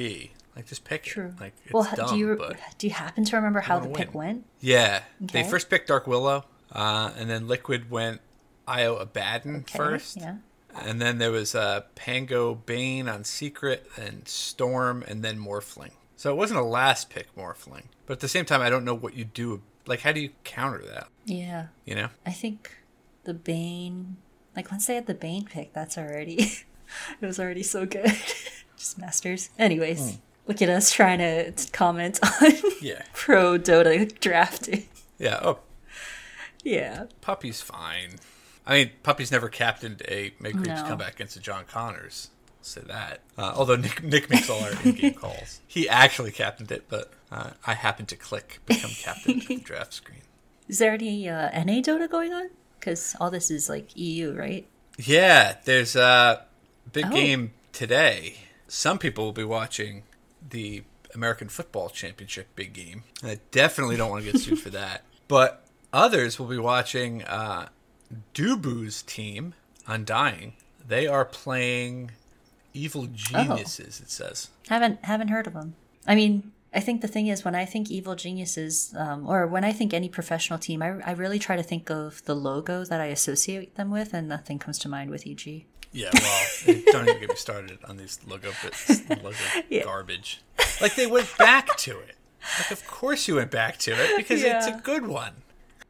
[0.56, 1.26] like just pick True.
[1.36, 1.40] it.
[1.40, 3.98] Like it's well, dumb, do you but do you happen to remember how the wanna
[3.98, 4.44] pick went?
[4.60, 5.02] yeah.
[5.24, 5.42] okay.
[5.42, 8.20] They first picked Dark Willow, uh, and then Liquid went
[8.66, 10.16] Io Abaddon Okay, first.
[10.16, 10.36] yeah.
[10.84, 15.90] And then there was uh, Pango Bane on Secret, and Storm, and then Morphling.
[16.16, 17.84] So it wasn't a last pick Morphling.
[18.06, 19.62] But at the same time, I don't know what you do.
[19.86, 21.08] Like, how do you counter that?
[21.24, 22.08] Yeah, You know?
[22.24, 22.70] I think
[23.24, 24.18] the Bane,
[24.54, 26.34] like once they had the Bane pick, that's already
[27.20, 28.12] it was already so good.
[28.76, 29.50] just masters.
[29.58, 33.03] Anyways, look at us trying to comment on Yeah.
[33.12, 34.88] pro Dota drafting.
[35.18, 35.38] Yeah.
[35.42, 35.59] Oh,
[36.64, 37.05] Yeah.
[37.20, 38.16] Puppy's fine.
[38.66, 40.88] I mean, Puppy's never captained a Mega Creeps No.
[40.88, 42.31] comeback against the John Connors.
[42.59, 43.20] I'll say that.
[43.38, 45.61] Uh, although Nick, Nick makes all our in-game calls.
[45.66, 49.94] He actually captained it, but uh, I happened to click become captain at the draft
[49.94, 50.20] screen.
[50.68, 52.50] Is there any uh, NA Dota going on?
[52.79, 54.66] Because all this is like EU, right?
[54.98, 56.44] Yeah, there's a
[56.92, 57.11] big Oh.
[57.11, 58.37] game today.
[58.68, 60.03] Some people will be watching
[60.48, 63.05] the American Football Championship big game.
[63.22, 65.03] I definitely don't want to get sued for that.
[65.29, 67.68] But others will be watching uh,
[68.35, 69.55] Dubu's team,
[69.87, 70.55] Undying.
[70.87, 72.12] They are playing
[72.72, 74.48] Evil Geniuses, it says.
[74.68, 75.74] Haven't haven't heard of them.
[76.07, 79.64] I mean, I think the thing is when I think evil geniuses, um, or when
[79.64, 83.00] I think any professional team, I, I really try to think of the logo that
[83.00, 85.64] I associate them with, and nothing comes to mind with EG.
[85.92, 86.46] Yeah, well,
[86.92, 89.37] don't even get me started on these logo bits, logo
[89.85, 90.40] garbage.
[90.81, 92.16] Like they went back to it.
[92.59, 95.33] Like, of course you went back to it because it's a good one.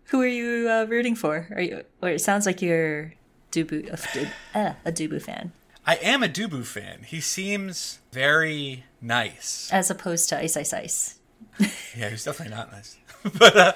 [0.06, 1.48] Who are you uh, rooting for?
[1.54, 1.84] Are you?
[2.02, 3.14] Or it sounds like you're
[3.52, 5.52] Dubu, a, uh, a Dubu fan,
[5.86, 7.02] I am a Dubu fan.
[7.04, 9.68] He seems very nice.
[9.72, 11.16] as opposed to Ice Ice Ice.
[11.96, 12.96] Yeah, he's definitely not nice.
[13.38, 13.72] but uh,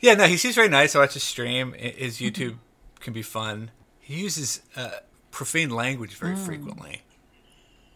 [0.00, 0.96] yeah, no, he seems very nice.
[0.96, 1.72] I watch his stream.
[1.72, 2.58] His YouTube
[3.00, 3.70] can be fun.
[4.00, 4.90] He uses uh,
[5.38, 7.02] profane language very frequently.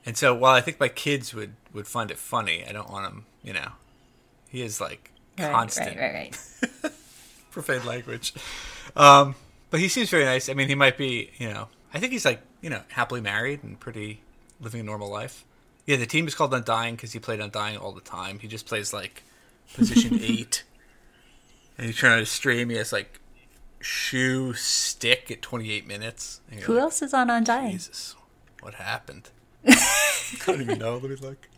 [0.07, 3.13] And so while I think my kids would, would find it funny, I don't want
[3.13, 3.73] him, you know,
[4.49, 6.39] he is like Right, constant right, right,
[6.85, 6.93] right.
[7.51, 8.33] profane language.
[8.95, 9.35] Um,
[9.71, 10.49] but he seems very nice.
[10.49, 13.65] I mean, he might be, you know, I think he's like, you know, happily married
[13.65, 14.21] and pretty
[14.61, 15.45] living a normal life.
[15.85, 18.39] Yeah, the team is called Undying because he played Undying all the time.
[18.39, 19.25] He just plays like
[19.75, 20.63] position eight,
[21.77, 22.71] and he's trying to stream.
[22.71, 23.19] He has like
[23.83, 26.41] shoe stick at 28 minutes.
[26.63, 27.73] Who like, else is on Undying?
[27.73, 28.15] Jesus,
[28.61, 29.31] what happened?
[29.67, 29.77] I
[30.47, 30.97] don't even know.
[30.97, 31.49] Let me look.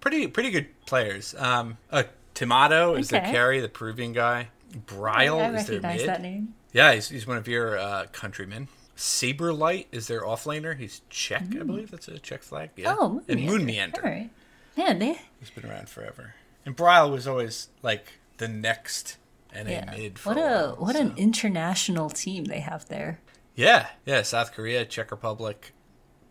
[0.00, 1.34] Pretty, pretty good players.
[1.38, 2.04] Um, uh,
[2.34, 3.30] Timado is their Okay.
[3.30, 4.48] carry, the Peruvian guy.
[4.86, 6.08] Bryle I is their mid.
[6.08, 6.54] that name.
[6.72, 8.68] Yeah, he's, he's one of your uh, countrymen.
[8.96, 10.76] Saberlight is their offlaner.
[10.76, 11.90] He's Czech, I believe.
[11.90, 12.70] That's a Czech flag.
[12.76, 12.92] Yeah.
[12.92, 12.96] Mm.
[12.98, 13.66] Oh, Moon and Moon Meander.
[13.66, 14.00] Meander.
[14.02, 14.30] All right.
[14.76, 16.34] Man, they He's been around forever.
[16.64, 19.16] And Bryle was always like the next
[19.54, 19.94] NA yeah.
[19.96, 20.18] mid.
[20.24, 23.20] What a, a what an international team they have there.
[23.54, 24.22] Yeah, yeah.
[24.22, 25.72] South Korea, Czech Republic,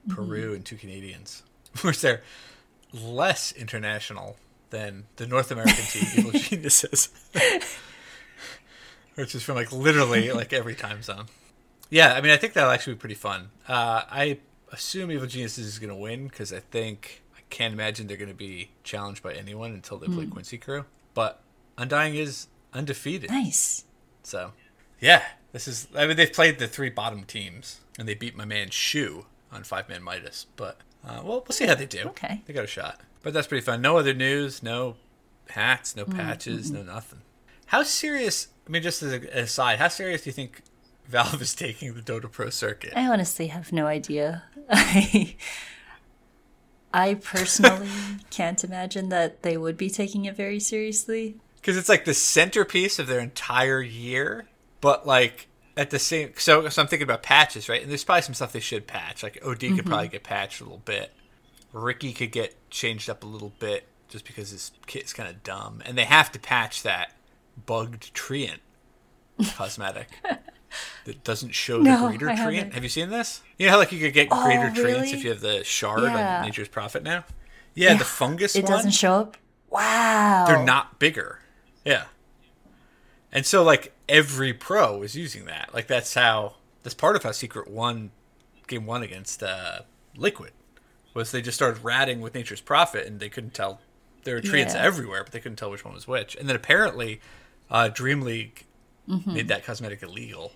[0.08, 0.16] Mm-hmm.
[0.16, 1.44] Peru, and two Canadians.
[1.82, 2.22] Whereas they're
[2.94, 4.38] less international
[4.70, 7.10] than the North American team, Evil Geniuses.
[9.16, 11.26] Which is from like literally like every time zone.
[11.90, 13.50] Yeah, I mean, I think that'll actually be pretty fun.
[13.68, 14.40] Uh, I
[14.72, 18.30] assume Evil Geniuses is going to win because I think I can't imagine they're going
[18.30, 20.86] to be challenged by anyone until they play Quincy Crew.
[21.14, 21.42] But
[21.78, 23.30] Undying is undefeated.
[23.30, 23.86] Nice.
[24.24, 24.54] So,
[25.00, 25.88] yeah, this is.
[25.96, 29.64] I mean, they've played the three bottom teams and they beat my man Shu on
[29.64, 30.46] Five Man Midas.
[30.56, 32.04] But uh, well, we'll see how they do.
[32.10, 32.42] Okay.
[32.46, 33.02] they got a shot.
[33.24, 33.82] But that's pretty fun.
[33.82, 34.64] No other news.
[34.64, 34.96] No
[35.50, 35.96] hats.
[35.96, 36.72] No patches.
[36.72, 37.22] No nothing.
[37.68, 38.48] How serious?
[38.68, 40.62] I mean, just as a- an aside, how serious do you think
[41.08, 42.94] Valve is taking the Dota Pro circuit?
[42.96, 44.44] I honestly have no idea.
[44.70, 45.36] I
[46.94, 47.88] I personally
[48.30, 51.38] can't imagine that they would be taking it very seriously.
[51.62, 54.48] Because it's like the centerpiece of their entire year,
[54.82, 55.48] but like
[55.78, 56.34] at the same.
[56.38, 57.82] So, so I'm thinking about patches, right?
[57.82, 59.22] And there's probably some stuff they should patch.
[59.24, 59.88] Like OD could mm-hmm.
[59.90, 61.12] probably get patched a little bit.
[61.72, 65.82] Riki could get changed up a little bit just because his kit's kind of dumb,
[65.86, 67.14] and they have to patch that
[67.66, 68.60] bugged treant
[69.56, 70.10] cosmetic
[71.06, 72.54] that doesn't show No, the greater I treant.
[72.56, 72.74] haven't.
[72.74, 73.42] Have you seen this?
[73.58, 76.02] You know how like you could get Oh, greater treants if you have the shard
[76.04, 76.40] Yeah.
[76.40, 77.24] on Nature's Prophet now.
[77.74, 78.74] Yeah, the fungus It one.
[78.74, 79.38] doesn't show up.
[79.70, 80.44] Wow.
[80.48, 81.40] they're not bigger.
[81.86, 82.06] Yeah.
[83.32, 85.74] And so like every pro is using that.
[85.74, 88.12] Like that's how that's part of how Secret won
[88.68, 89.80] game one against uh,
[90.16, 90.52] Liquid.
[91.14, 93.82] Was they just started ratting with Nature's Prophet and they couldn't tell
[94.24, 94.84] there were treants Yeah.
[94.84, 96.36] everywhere, but they couldn't tell which one was which.
[96.36, 97.20] And then apparently
[97.70, 98.66] uh, Dream League
[99.10, 99.34] Mm-hmm.
[99.34, 100.52] made that cosmetic illegal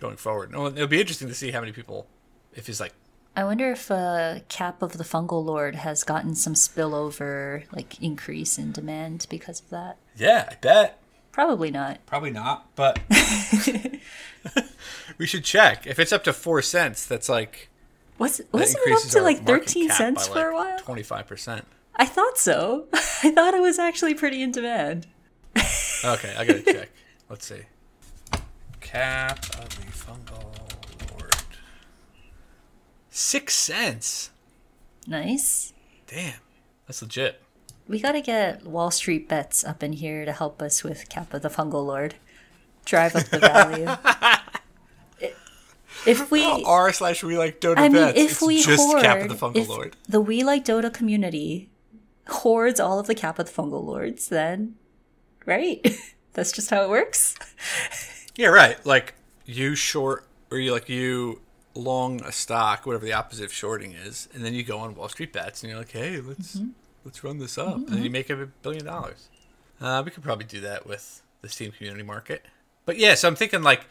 [0.00, 0.50] going forward.
[0.50, 2.08] No, it'll be interesting to see how many people
[2.54, 2.92] if he's like
[3.38, 8.58] I wonder if uh, Cap of the Fungal Lord has gotten some spillover, like increase
[8.58, 9.96] in demand because of that.
[10.16, 11.00] Yeah, I bet.
[11.30, 12.04] Probably not.
[12.04, 12.98] Probably not, but
[15.18, 15.86] we should check.
[15.86, 17.68] If it's up to four cents, that's like
[18.18, 20.78] Was wasn't it up to like thirteen cents for like, a while?
[20.80, 21.64] Twenty-five percent.
[21.94, 22.86] I thought so.
[22.92, 25.06] I thought it was actually pretty in demand.
[26.04, 26.90] Okay, I gotta check.
[27.30, 27.62] Let's see.
[28.80, 30.27] Cap of the fungal lord.
[33.18, 34.30] Six cents.
[35.08, 35.72] Nice.
[36.06, 36.34] Damn,
[36.86, 37.42] that's legit.
[37.88, 41.42] We gotta get Wall Street bets up in here to help us with Cap of
[41.42, 42.14] the Fungal Lord.
[42.84, 43.88] Drive up the value.
[46.06, 48.18] If we, R slash we like Dota I mean, bets.
[48.18, 49.96] if it's we just hoard, Cap of the fungal if lord.
[50.08, 51.70] the We Like Dota community
[52.28, 54.76] hoards all of the Cap of the Fungal Lords, then
[55.44, 55.84] right,
[56.34, 57.34] that's just how it works.
[58.36, 58.78] Yeah, right.
[58.86, 61.40] Like you short or you like you
[61.78, 65.08] long a stock, whatever the opposite of shorting is, and then you go on Wall
[65.08, 66.60] Street bets and you're like, hey, let's
[67.04, 69.28] let's run this up, and then you make a billion dollars.
[69.80, 72.44] Uh, we could probably do that with the Steam community market.
[72.84, 73.86] But yeah, so I'm thinking like,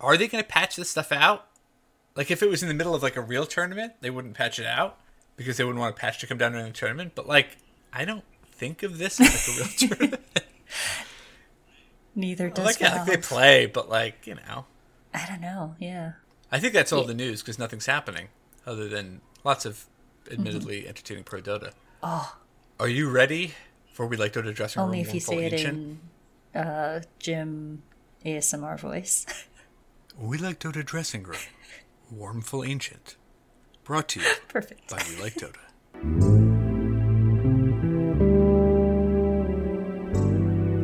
[0.00, 1.46] are they going to patch this stuff out?
[2.14, 4.58] Like if it was in the middle of like a real tournament, they wouldn't patch
[4.58, 4.98] it out
[5.36, 7.12] because they wouldn't want a patch to come down during the tournament.
[7.14, 7.56] But like,
[7.92, 10.22] I don't think of this as like a real tournament.
[12.14, 14.66] Neither does like, yeah, like they play, but like you know.
[15.12, 15.74] I don't know.
[15.78, 16.12] Yeah.
[16.54, 18.28] I think that's all the news because nothing's happening
[18.64, 19.86] other than lots of
[20.30, 20.88] admittedly Mm-hmm.
[20.88, 21.72] entertaining pro Dota.
[22.00, 22.36] Oh.
[22.78, 23.54] Are you ready
[23.92, 25.98] for We Like Dota Dressing Only Room if you Warmful say it in
[26.54, 27.82] uh, Jim
[28.24, 29.26] ASMR voice.
[30.16, 31.40] We Like Dota Dressing Room
[32.14, 33.16] Warmful Ancient.
[33.82, 34.88] Brought to you Perfect.
[34.88, 35.58] by We Like Dota.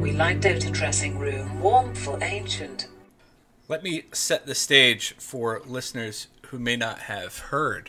[0.03, 2.89] We like Dota dressing room, warm for ancient.
[3.71, 7.89] Let me set the stage for listeners who may not have heard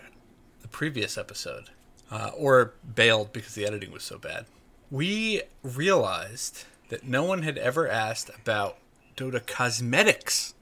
[0.62, 1.72] the previous episode
[2.12, 4.46] uh, or bailed because the editing was so bad.
[4.92, 8.78] We realized that no one had ever asked about
[9.18, 10.54] Dota cosmetics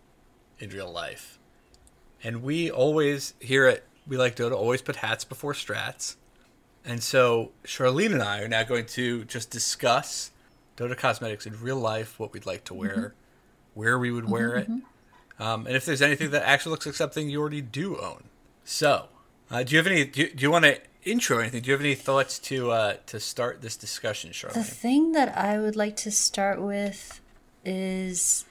[0.57, 1.37] in real life.
[2.23, 6.15] And we always, here at We Like Dota, always put hats before strats.
[6.85, 10.31] And so Charlene and I are now going to just discuss
[10.77, 13.15] Dota cosmetics in real life, what we'd like to wear,
[13.73, 14.69] where we would wear it,
[15.39, 18.23] um, and if there's anything that actually looks like something you already do own.
[18.63, 19.07] So,
[19.49, 20.05] uh, do you have any?
[20.05, 21.61] Do you, do you want to intro anything?
[21.63, 24.57] Do you have any thoughts to uh, to start this discussion, Charlotte?
[24.57, 27.21] The thing that I would like to start with
[27.65, 28.45] is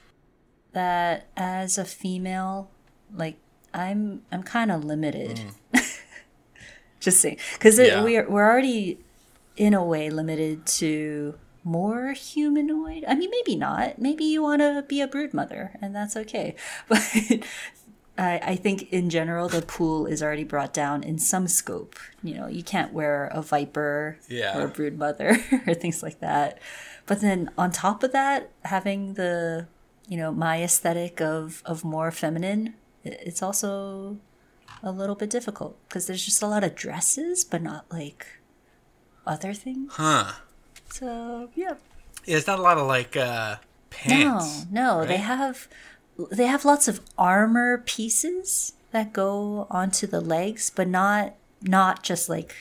[0.73, 2.69] that as a female,
[3.15, 3.37] like
[3.73, 5.41] I'm I'm kind of limited.
[6.99, 8.03] Just saying, because Yeah.
[8.03, 8.99] we're we're already
[9.55, 13.03] in a way limited to more humanoid.
[13.07, 13.99] I mean, maybe not.
[13.99, 16.55] Maybe you want to be a brood mother, and that's okay.
[16.87, 17.01] But
[18.17, 21.95] I, I think in general, the pool is already brought down in some scope.
[22.21, 24.57] You know, you can't wear a viper Yeah.
[24.57, 26.59] or a brood mother or things like that.
[27.05, 29.67] But then on top of that, having the
[30.09, 34.17] you know my aesthetic of of more feminine, it's also
[34.83, 38.27] a little bit difficult because there's just a lot of dresses, but not like
[39.25, 39.93] other things.
[39.95, 40.33] Huh?
[40.91, 41.75] So yeah,
[42.25, 44.65] Yeah, it's not a lot of like uh, no, pants.
[44.71, 45.19] no, they right?
[45.19, 45.67] have
[46.31, 52.29] they have lots of armor pieces that go onto the legs, but not not just
[52.29, 52.55] like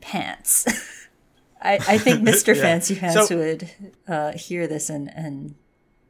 [0.00, 0.66] pants.
[1.62, 2.48] I, I think Mr.
[2.56, 2.62] Yeah.
[2.62, 3.70] Fancy Pants So- would
[4.08, 5.54] uh, hear this and, and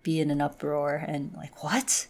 [0.05, 2.07] be in an uproar and like what?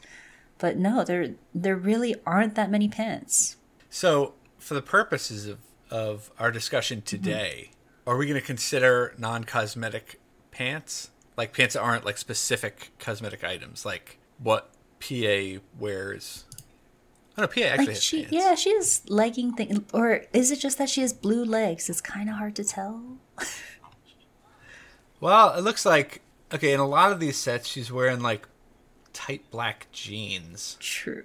[0.59, 3.57] But no, there there really aren't that many pants.
[3.89, 5.59] So, for the purposes of,
[5.91, 7.71] of our discussion today,
[8.07, 11.11] are we going to consider non cosmetic pants?
[11.37, 16.45] Like pants that aren't like specific cosmetic items, like what PA wears?
[17.39, 18.33] Oh, no, PA actually Like has she, pants.
[18.33, 21.89] yeah, she has legging thing, or is it just that she has blue legs?
[21.89, 23.03] It's kind of hard to tell.
[25.21, 28.49] Well, it looks like, okay, in a lot of these sets, she's wearing like
[29.13, 31.25] tight black jeans, True.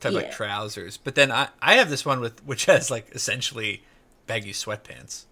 [0.00, 0.96] type like trousers.
[0.98, 3.82] But then I, I have this one with which has like essentially
[4.28, 5.24] baggy sweatpants.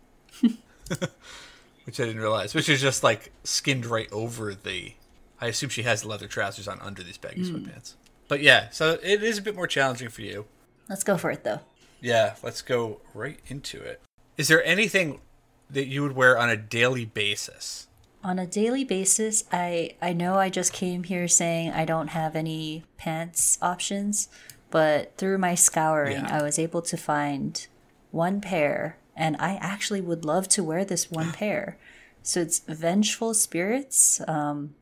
[1.84, 4.94] which I didn't realize, which is just like skinned right over the.
[5.40, 7.56] I assume she has leather trousers on under these baggy hmm.
[7.56, 7.94] sweatpants.
[8.28, 10.46] But yeah, so it is a bit more challenging for you.
[10.88, 11.60] Let's go for it though.
[12.00, 14.00] Yeah, let's go right into it.
[14.36, 15.20] Is there anything
[15.68, 17.88] that you would wear on a daily basis?
[18.22, 22.36] On a daily basis, I I know I just came here saying I don't have
[22.36, 24.28] any pants options,
[24.70, 26.38] but through my scouring, Yeah.
[26.38, 27.66] I was able to find
[28.10, 31.78] one pair, and I actually would love to wear this one pair.
[32.22, 34.74] So it's Vengeful Spirits um,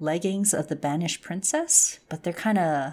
[0.00, 2.92] leggings of the Banished Princess, but they're kind of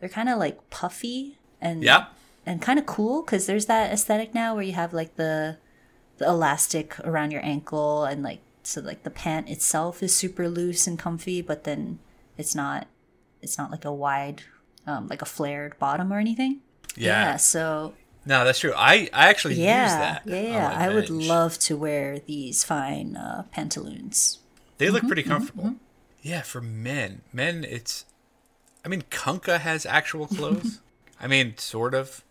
[0.00, 2.06] they're kind of like puffy and Yeah.
[2.46, 5.58] and kind of cool because there's that aesthetic now where you have like the
[6.18, 10.86] the elastic around your ankle and like so like the pant itself is super loose
[10.88, 11.98] and comfy but then
[12.36, 12.86] it's not
[13.42, 14.42] it's not like a wide
[14.86, 16.60] um, like a flared bottom or anything
[16.96, 17.36] Yeah.
[17.36, 17.94] so
[18.26, 18.74] No, that's true.
[18.76, 20.22] I, I actually use yeah that.
[20.26, 24.38] yeah yeah i would love to wear these fine uh, pantaloons
[24.78, 25.74] They look Mm-hmm, pretty comfortable.
[26.22, 27.22] Yeah, for men.
[27.32, 28.04] Men, it's.
[28.84, 30.80] I mean, Kunkka has actual clothes.
[31.20, 32.22] I mean, sort of.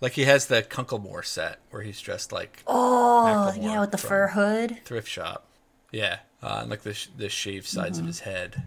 [0.00, 3.98] Like he has the Kunkelmore set where he's dressed like oh Macklemore yeah with the
[3.98, 5.46] fur hood thrift shop.
[5.90, 8.04] Yeah, uh, and like the sh- the shaved sides Mm-hmm.
[8.04, 8.62] of his head.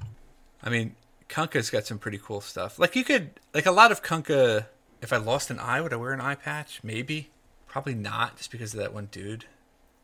[0.64, 0.96] I mean,
[1.30, 2.80] Kunkka's got some pretty cool stuff.
[2.80, 4.66] Like you could like a lot of Kunkka.
[5.02, 6.80] If I lost an eye, would I wear an eye patch?
[6.84, 7.30] Maybe.
[7.68, 9.46] Probably not, just because of that one dude.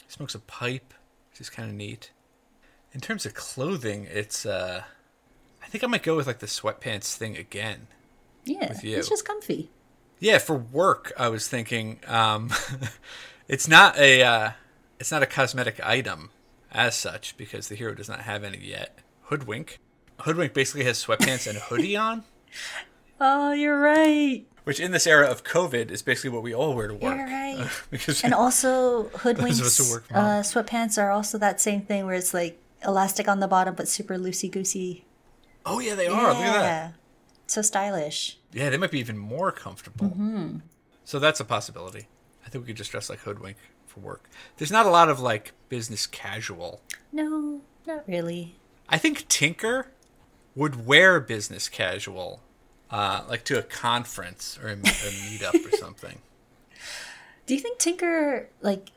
[0.06, 0.94] He smokes a pipe,
[1.32, 2.12] which is kind of neat.
[2.94, 4.84] In terms of clothing, it's uh,
[5.62, 7.88] I think I might go with like the sweatpants thing again.
[8.46, 8.98] yeah with you.
[8.98, 9.70] it's just comfy
[10.20, 12.52] Yeah, for work, I was thinking um,
[13.50, 14.52] it's not a uh,
[15.00, 16.30] it's not a cosmetic item
[16.72, 19.00] as such because the hero does not have any yet.
[19.24, 19.80] Hoodwink,
[20.20, 22.24] Hoodwink basically has sweatpants and a hoodie on,
[23.20, 26.88] oh you're right which in this era of COVID is basically what we all wear
[26.88, 27.18] to work.
[27.18, 27.68] You're right.
[27.90, 32.06] because And also, hoodwinks of us who work uh, sweatpants are also that same thing
[32.06, 35.06] where it's like elastic on the bottom but super loosey goosey.
[35.66, 36.34] oh yeah, they are.
[36.34, 36.94] Look at that.
[37.48, 38.38] so stylish.
[38.52, 40.08] Yeah, they might be even more comfortable.
[40.08, 40.58] Mm-hmm.
[41.04, 42.08] So that's a possibility.
[42.46, 44.30] I think we could just dress like Hoodwink for work.
[44.58, 48.56] There's not a lot of like business casual No, not really.
[48.88, 49.88] I think Tinker
[50.56, 52.42] would wear business casual,
[52.92, 56.20] uh, like to a conference or a, a meetup or something.
[57.46, 58.90] Do you think Tinker, like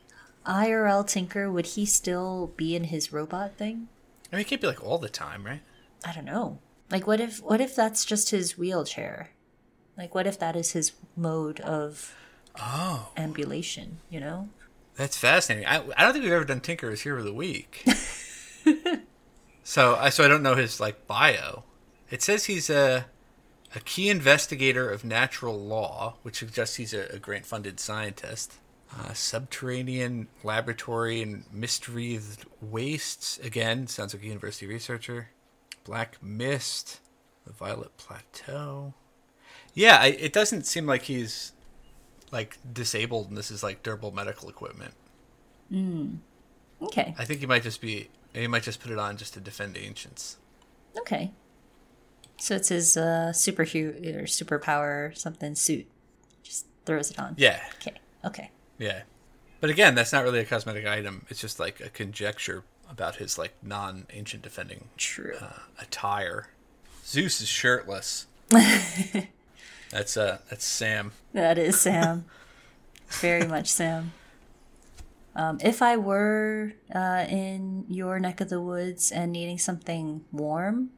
[0.46, 3.88] IRL Tinker, would he still be in his robot thing?
[4.32, 5.60] I mean, it can't be like all the time, right?
[6.04, 6.58] I don't know.
[6.90, 9.30] Like, what if what if that's just his wheelchair?
[9.96, 12.14] Like, what if that is his mode of
[12.60, 13.98] Oh, ambulation?
[14.10, 14.48] You know?
[14.96, 15.66] that's fascinating.
[15.66, 17.84] I, I don't think we've ever done Tinker as Hero of the Week.
[19.64, 21.64] so I so I don't know his like bio.
[22.10, 23.06] It says he's a
[23.74, 28.54] a key investigator of natural law, which suggests he's a, a grant funded scientist.
[28.98, 33.38] Uh, subterranean laboratory and mist-wreathed wastes.
[33.40, 35.28] Again, sounds like a university researcher.
[35.84, 37.00] Black mist,
[37.46, 38.94] the violet plateau.
[39.74, 41.52] Yeah, I, it doesn't seem like he's
[42.32, 44.94] like disabled, and this is like durable medical equipment.
[46.80, 47.14] Okay.
[47.18, 48.08] I think he might just be.
[48.32, 50.38] He might just put it on just to defend the ancients.
[50.98, 51.32] Okay.
[52.38, 55.86] So it's his uh, superhero or superpower something suit.
[56.42, 57.34] Just throws it on.
[57.36, 57.94] Yeah, Okay.
[58.24, 58.50] Okay.
[58.78, 59.02] yeah.
[59.60, 61.26] But again, that's not really a cosmetic item.
[61.28, 65.34] It's just like a conjecture about his like non-ancient defending True.
[65.40, 66.48] uh, attire.
[67.04, 68.26] Zeus is shirtless.
[69.90, 71.12] that's uh, that's Sam.
[71.32, 72.24] That is Sam.
[73.08, 74.12] Very much Sam.
[75.34, 80.90] Um, if I were uh, in your neck of the woods and needing something warm,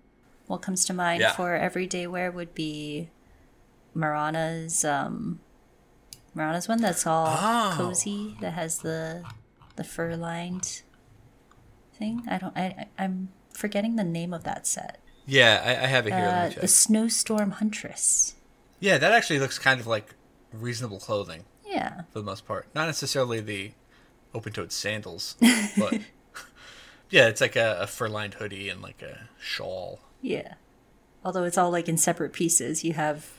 [0.50, 1.32] what comes to mind Yeah.
[1.32, 3.08] for everyday wear would be
[3.96, 5.40] Mirana's um,
[6.34, 7.74] Mirana's one that's all Oh.
[7.76, 9.24] cozy that has the
[9.76, 10.82] the fur lined
[11.98, 12.22] thing.
[12.28, 12.56] I don't.
[12.56, 15.00] I I'm forgetting the name of that set.
[15.26, 16.52] Yeah, I, I have it here.
[16.56, 18.34] Uh, the Snowstorm Huntress.
[18.80, 20.14] Yeah, that actually looks kind of like
[20.52, 22.02] reasonable clothing Yeah.
[22.12, 22.66] for the most part.
[22.74, 23.72] Not necessarily the
[24.34, 25.36] open-toed sandals,
[25.78, 26.00] but
[27.10, 30.00] yeah, it's like a, a fur-lined hoodie and like a shawl.
[30.20, 30.54] Yeah.
[31.24, 32.84] Although it's all like in separate pieces.
[32.84, 33.30] You have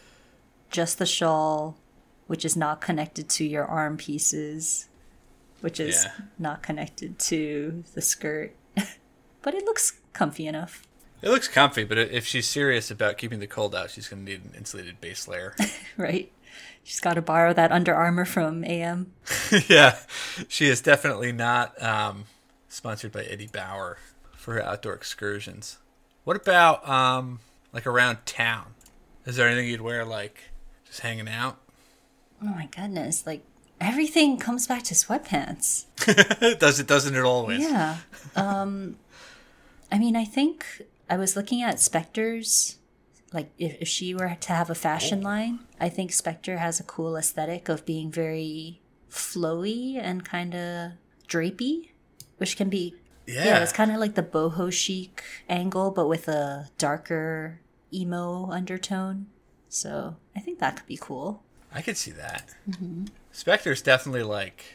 [0.70, 1.78] just the shawl,
[2.28, 4.88] which is not connected to your arm pieces,
[5.62, 6.26] which is Yeah.
[6.40, 8.56] not connected to the skirt.
[9.42, 10.84] but it looks comfy enough,
[11.22, 14.32] It looks comfy, but if she's serious about keeping the cold out, she's going to
[14.32, 15.56] need an insulated base layer.
[15.98, 16.32] right?
[16.84, 19.12] She's got to borrow that Under Armour from AM.
[19.68, 19.98] yeah,
[20.48, 22.26] she is definitely not um,
[22.70, 23.98] sponsored by Eddie Bauer
[24.36, 25.78] for her outdoor excursions.
[26.32, 27.42] What about um,
[27.74, 28.68] like around town?
[29.26, 30.40] Is there anything you'd wear like
[30.86, 31.58] just hanging out?
[32.42, 33.28] Oh my goodness.
[33.28, 33.44] Like
[33.82, 35.88] everything comes back to sweatpants.
[36.58, 36.88] Does it?
[36.88, 37.60] Doesn't it always?
[37.60, 37.98] Yeah.
[38.38, 38.96] Um
[39.92, 40.66] I mean, I think
[41.10, 42.78] I was looking at Spectre's
[43.34, 46.84] like if, if she were to have a fashion line, I think Spectre has a
[46.84, 48.80] cool aesthetic of being very
[49.10, 50.92] flowy and kind of
[51.28, 51.90] drapey,
[52.38, 52.96] which can be
[53.32, 53.46] Yeah.
[53.46, 57.60] yeah, it's kind of like the boho chic angle but with a darker
[57.94, 59.28] emo undertone.
[59.70, 61.44] So, I think that could be cool.
[61.74, 62.54] I could see that.
[62.70, 63.06] Mm-hmm.
[63.32, 64.66] Spectre's definitely like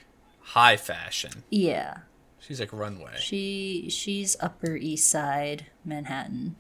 [0.41, 1.45] high fashion.
[1.51, 1.99] Yeah.
[2.39, 3.17] She's like runway.
[3.19, 6.57] She she's Upper East Side, Manhattan.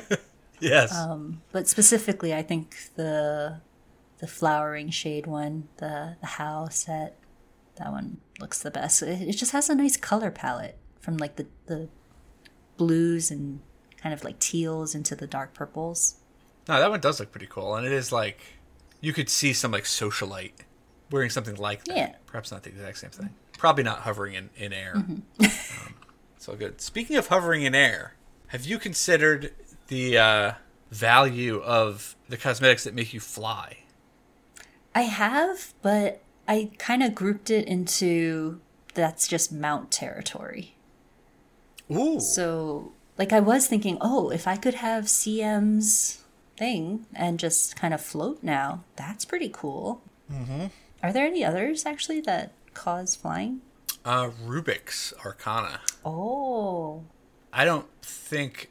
[0.60, 0.94] yes.
[0.94, 3.60] Um, but specifically, I think the
[4.18, 7.16] the flowering shade one, the the How set,
[7.76, 9.02] that one looks the best.
[9.02, 11.88] It, it just has a nice color palette from like the the
[12.76, 13.60] blues and
[14.00, 16.16] kind of like teals into the dark purples.
[16.68, 18.40] no, that one does look pretty cool, and it is like
[19.00, 20.52] you could see some like socialite
[21.10, 21.96] wearing something like that.
[21.96, 22.14] Yeah.
[22.26, 23.30] Perhaps not the exact same thing.
[23.58, 24.94] Probably not hovering in in air.
[24.96, 25.42] Mm-hmm.
[25.86, 25.94] um,
[26.38, 26.80] so good.
[26.80, 28.14] Speaking of hovering in air,
[28.48, 29.52] have you considered
[29.88, 30.52] the uh,
[30.90, 33.78] value of the cosmetics that make you fly?
[34.94, 38.60] I have, but I kind of grouped it into
[38.94, 40.74] that's just mount territory.
[41.90, 42.20] Ooh.
[42.20, 46.22] So, like, I was thinking, oh, if I could have CM's
[46.56, 50.02] thing and just kind of float now, that's pretty cool.
[50.32, 50.66] Mm-hmm.
[51.02, 53.62] Are there any others actually that cause flying?
[54.04, 55.80] Uh, Rubick's Arcana.
[56.04, 57.04] Oh,
[57.52, 58.70] I don't think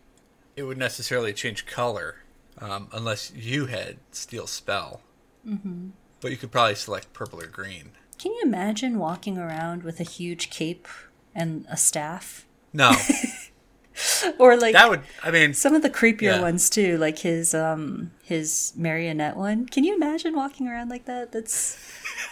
[0.55, 2.17] it would necessarily change color
[2.59, 5.01] um, unless you had Steel Spell.
[5.47, 5.89] Mm-hmm.
[6.21, 7.91] But you could probably select purple or green.
[8.17, 10.87] can you imagine walking around with a huge cape
[11.33, 12.45] and a staff?
[12.73, 12.91] No,
[14.37, 15.01] Or like that would.
[15.23, 16.41] I mean, some of the creepier Yeah.
[16.41, 19.65] ones too, like his um his marionette one.
[19.65, 21.31] Can you imagine walking around like that?
[21.33, 21.77] That's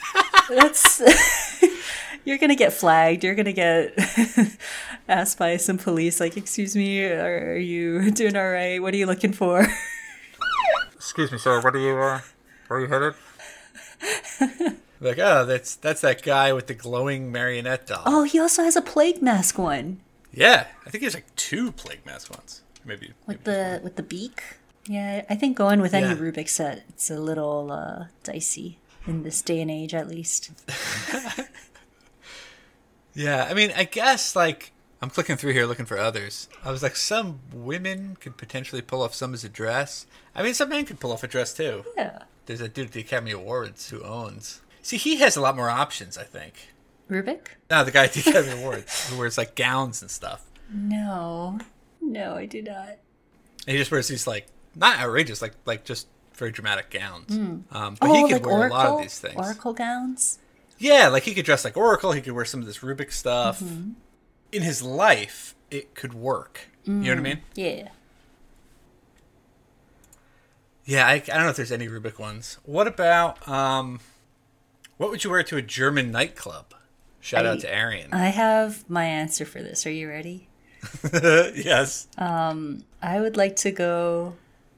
[0.50, 1.02] that's
[2.26, 3.24] you're gonna get flagged.
[3.24, 3.98] You're gonna get
[5.10, 8.82] asked by some police, like, "Excuse me, are, are you doing all right?
[8.82, 9.68] What are you looking for?"
[10.96, 11.60] excuse me, sir.
[11.62, 11.98] What are you?
[11.98, 12.22] Uh,
[12.68, 13.14] where are you headed?
[15.02, 18.04] like, oh, that's that's that guy with the glowing marionette doll.
[18.06, 20.00] oh, he also has a plague mask one
[20.38, 22.62] Yeah, I think there's like two plague mask ones.
[22.86, 23.14] Maybe.
[23.26, 24.44] with maybe the with the beak.
[24.88, 26.16] Yeah, I think going with any Yeah.
[26.16, 28.78] Rubick set, it's a little uh, dicey
[29.08, 30.52] in this day and age, at least.
[33.14, 34.72] Yeah, I mean, I guess like
[35.02, 36.48] I'm clicking through here looking for others.
[36.64, 40.06] I was like, some women could potentially pull off some as a dress.
[40.36, 41.84] I mean, some men could pull off a dress too.
[41.98, 44.62] Yeah, There's a dude at the Academy Awards who owns.
[44.84, 46.70] See, he has a lot more options, I think.
[47.10, 47.48] Rubick.
[47.70, 50.44] No, the guy at the Academy Awards who wears like gowns and stuff.
[50.72, 51.60] No,
[52.02, 52.90] no, I do not.
[53.66, 57.32] And he just wears these like not outrageous, like like just very dramatic gowns.
[57.36, 57.66] Um,
[58.00, 59.36] but oh, he could like wear Oracle, a lot of these things.
[59.36, 60.40] Oracle gowns.
[60.78, 62.12] Yeah, like he could dress like Oracle.
[62.12, 63.60] He could wear some of this Rubick stuff.
[63.60, 63.92] Mm-hmm.
[64.52, 66.70] In his life, it could work.
[66.86, 67.42] You know what I mean?
[67.54, 67.90] Yeah.
[70.86, 72.60] Yeah, I, I don't know if there's any Rubick ones.
[72.64, 74.00] What about um,
[74.96, 76.74] what would you wear to a German nightclub?
[77.28, 78.14] Shout I- out to Arian.
[78.14, 79.86] I have my answer for this.
[79.86, 80.48] Are you ready?
[81.14, 82.08] yes.
[82.18, 84.36] Um, I would like to go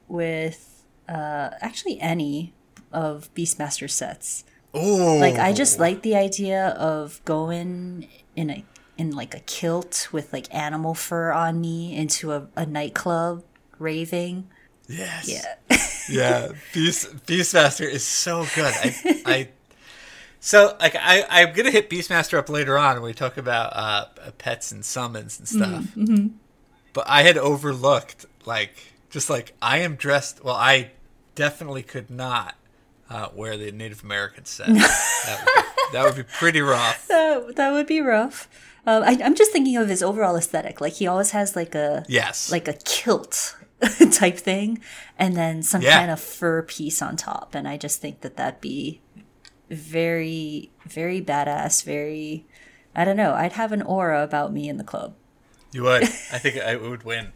[0.08, 2.52] with uh, actually any
[2.92, 4.42] of Beastmaster sets.
[4.76, 5.18] Ooh.
[5.20, 8.64] Like I just like the idea of going in a
[8.98, 13.44] in like a kilt with like animal fur on me into a, a nightclub
[13.78, 14.48] raving.
[14.88, 15.28] yes.
[15.28, 15.78] Yeah.
[16.10, 18.74] yeah, Beast Beastmaster is so good.
[18.74, 19.48] I, I
[20.40, 24.06] so like I I'm gonna hit Beastmaster up later on when we talk about uh,
[24.38, 25.84] pets and summons and stuff.
[26.92, 28.74] But I had overlooked like
[29.10, 30.42] just like I am dressed.
[30.42, 30.90] Well, I
[31.34, 32.54] definitely could not
[33.08, 34.66] uh, wear the Native American set.
[34.74, 37.06] that, would be, that would be pretty rough.
[37.08, 38.48] that, that would be rough.
[38.86, 40.80] Um, I, I'm just thinking of his overall aesthetic.
[40.80, 42.50] Like he always has like a Yes.
[42.50, 43.56] like a kilt
[44.12, 44.80] type thing,
[45.18, 45.98] and then some Yeah.
[45.98, 47.54] kind of fur piece on top.
[47.54, 49.00] And I just think that that'd be
[49.70, 51.84] very, very badass.
[51.84, 52.44] Very,
[52.94, 53.34] I don't know.
[53.34, 55.14] I'd have an aura about me in the club.
[55.72, 56.02] You would.
[56.02, 57.32] I think I would win.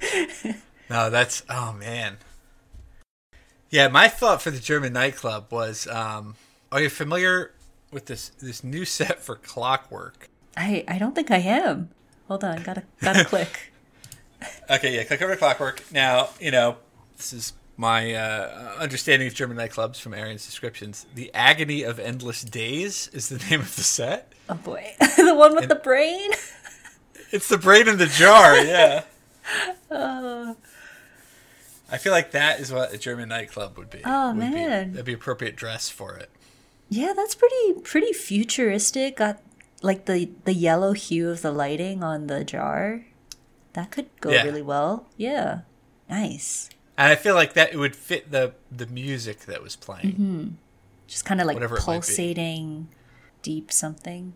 [0.90, 2.18] No, that's oh man.
[3.70, 6.36] Yeah, my thought for the German nightclub was: um,
[6.70, 7.54] Are you familiar
[7.90, 10.28] with this this new set for Clockwork?
[10.56, 11.90] I, I don't think I am.
[12.28, 13.72] Hold on, gotta gotta click.
[14.68, 15.82] Okay, yeah, click over to Clockwork.
[15.90, 16.76] Now, you know,
[17.16, 21.06] this is my uh, understanding of German nightclubs from Arian's descriptions.
[21.14, 24.32] The Agony of Endless Days is the name of the set.
[24.48, 26.30] Oh boy, the one with the brain.
[27.32, 29.02] It's the brain in the jar, yeah.
[31.90, 34.00] I feel like that is what a German nightclub would be.
[34.04, 34.92] Oh, Would be- man.
[34.92, 36.30] that'd be appropriate dress for it.
[36.88, 39.16] Yeah, that's pretty pretty futuristic.
[39.16, 39.42] Got
[39.82, 43.04] like the the yellow hue of the lighting on the jar.
[43.72, 44.44] That could go Yeah.
[44.44, 45.06] really well.
[45.16, 45.60] Yeah,
[46.08, 46.70] nice.
[46.96, 50.58] And I feel like that it would fit the the music that was playing.
[51.08, 51.96] Just kind of like Whatever it might be.
[51.96, 52.88] pulsating,
[53.42, 54.32] deep something.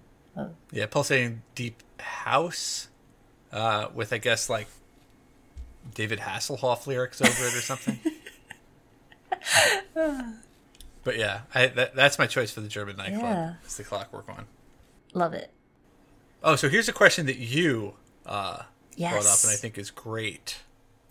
[0.70, 2.88] Yeah, pulsating deep house,
[3.52, 4.68] uh, with I guess like
[5.94, 7.98] David Hasselhoff lyrics over it or something.
[11.04, 13.22] but yeah, I that, that's my choice for the German nightclub.
[13.22, 13.54] Yeah.
[13.64, 14.46] It's the Clockwork one.
[15.14, 15.50] Love it.
[16.42, 17.94] Oh, so here's a question that you
[18.26, 18.62] uh,
[18.96, 19.12] Yes.
[19.12, 20.58] brought up, and I think is great.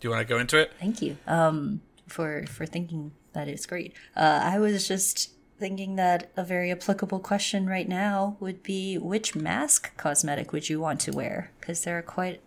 [0.00, 0.72] Do you want to go into it?
[0.78, 1.16] Thank you.
[1.26, 3.94] Um, for for thinking that it's great.
[4.16, 9.34] Uh, I was just thinking that a very applicable question right now would be which
[9.34, 11.50] mask cosmetic would you want to wear?
[11.60, 12.40] Because there are quite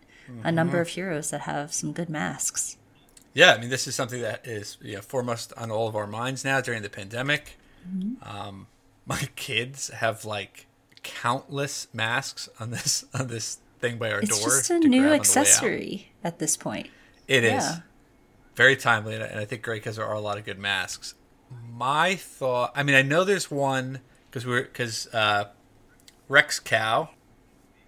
[0.44, 2.78] a number of heroes that have some good masks.
[3.34, 6.06] Yeah, I mean, this is something that is you know, foremost on all of our
[6.06, 7.58] minds now during the pandemic.
[8.22, 8.66] Um,
[9.06, 10.66] my kids have like
[11.02, 14.48] countless masks on this on this thing by our It's door.
[14.48, 15.20] It's just a new on the way out.
[15.20, 16.88] accessory at this point.
[17.28, 17.76] It is Yeah.
[18.54, 21.14] very timely, and I- think great because there are a lot of good masks.
[21.70, 24.00] My thought, I mean, I know there's one
[24.30, 25.44] because we're because uh,
[26.28, 27.10] Rex Cow,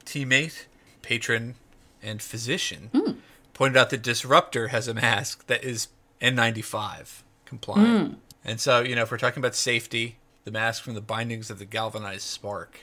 [0.05, 0.67] teammate,
[1.03, 1.55] patron,
[2.03, 3.13] and physician, Hmm.
[3.55, 5.89] pointed out that Disruptor has a mask that is
[6.21, 8.15] N95 compliant, Hmm.
[8.45, 11.59] and so you know if we're talking about safety, the mask from the bindings of
[11.59, 12.81] the galvanized spark.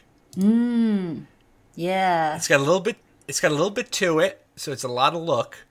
[1.76, 2.36] Yeah.
[2.36, 2.98] It's got a little bit.
[3.28, 5.66] It's got a little bit to it, so it's a lot of look,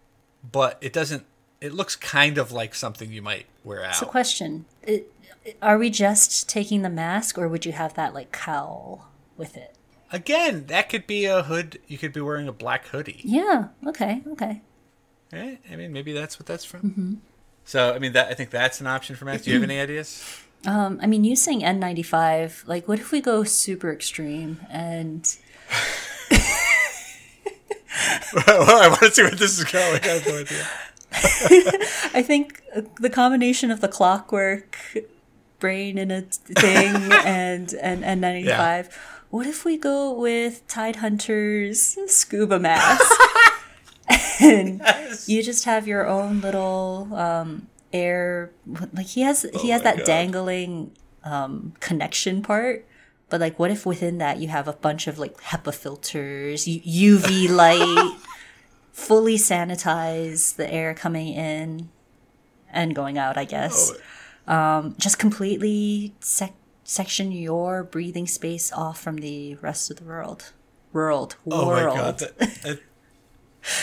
[0.48, 1.24] but it doesn't.
[1.60, 3.96] It looks kind of like something you might wear out.
[3.96, 5.12] So, question: it,
[5.60, 9.74] Are we just taking the mask, or would you have that like cowl with it?
[10.12, 11.78] Again, that could be a hood.
[11.86, 13.20] You could be wearing a black hoodie.
[13.22, 13.68] Yeah.
[13.86, 14.22] Okay.
[14.32, 14.60] Okay.
[15.32, 15.60] Right?
[15.70, 17.20] I mean, maybe that's what that's from.
[17.64, 19.42] So, I mean, that I think that's an option for Max.
[19.42, 20.24] Do you have any ideas?
[20.66, 22.68] Um, I mean, you saying N95.
[22.68, 25.24] Like, what if we go super extreme and
[28.46, 30.00] I want to see where this is going.
[30.02, 30.66] I have no idea.
[32.14, 32.62] I think
[33.00, 34.78] the combination of the clockwork
[35.58, 38.96] brain in a thing and and and 95
[39.30, 43.12] what if we go with tide hunters scuba mask
[44.40, 44.80] and
[45.26, 48.50] you just have your own little um air
[48.94, 50.06] like he has he has that God.
[50.06, 50.92] dangling
[51.24, 52.86] um connection part
[53.30, 57.48] but like what if within that you have a bunch of like HEPA filters UV
[57.62, 58.18] light
[58.92, 61.88] fully sanitize the air coming in
[62.72, 63.92] and going out, I guess.
[64.46, 66.54] Um, just completely sec-
[66.84, 70.52] section your breathing space off from the rest of the world.
[70.92, 71.36] World.
[71.50, 71.94] Oh World.
[71.94, 72.80] my god, that, that,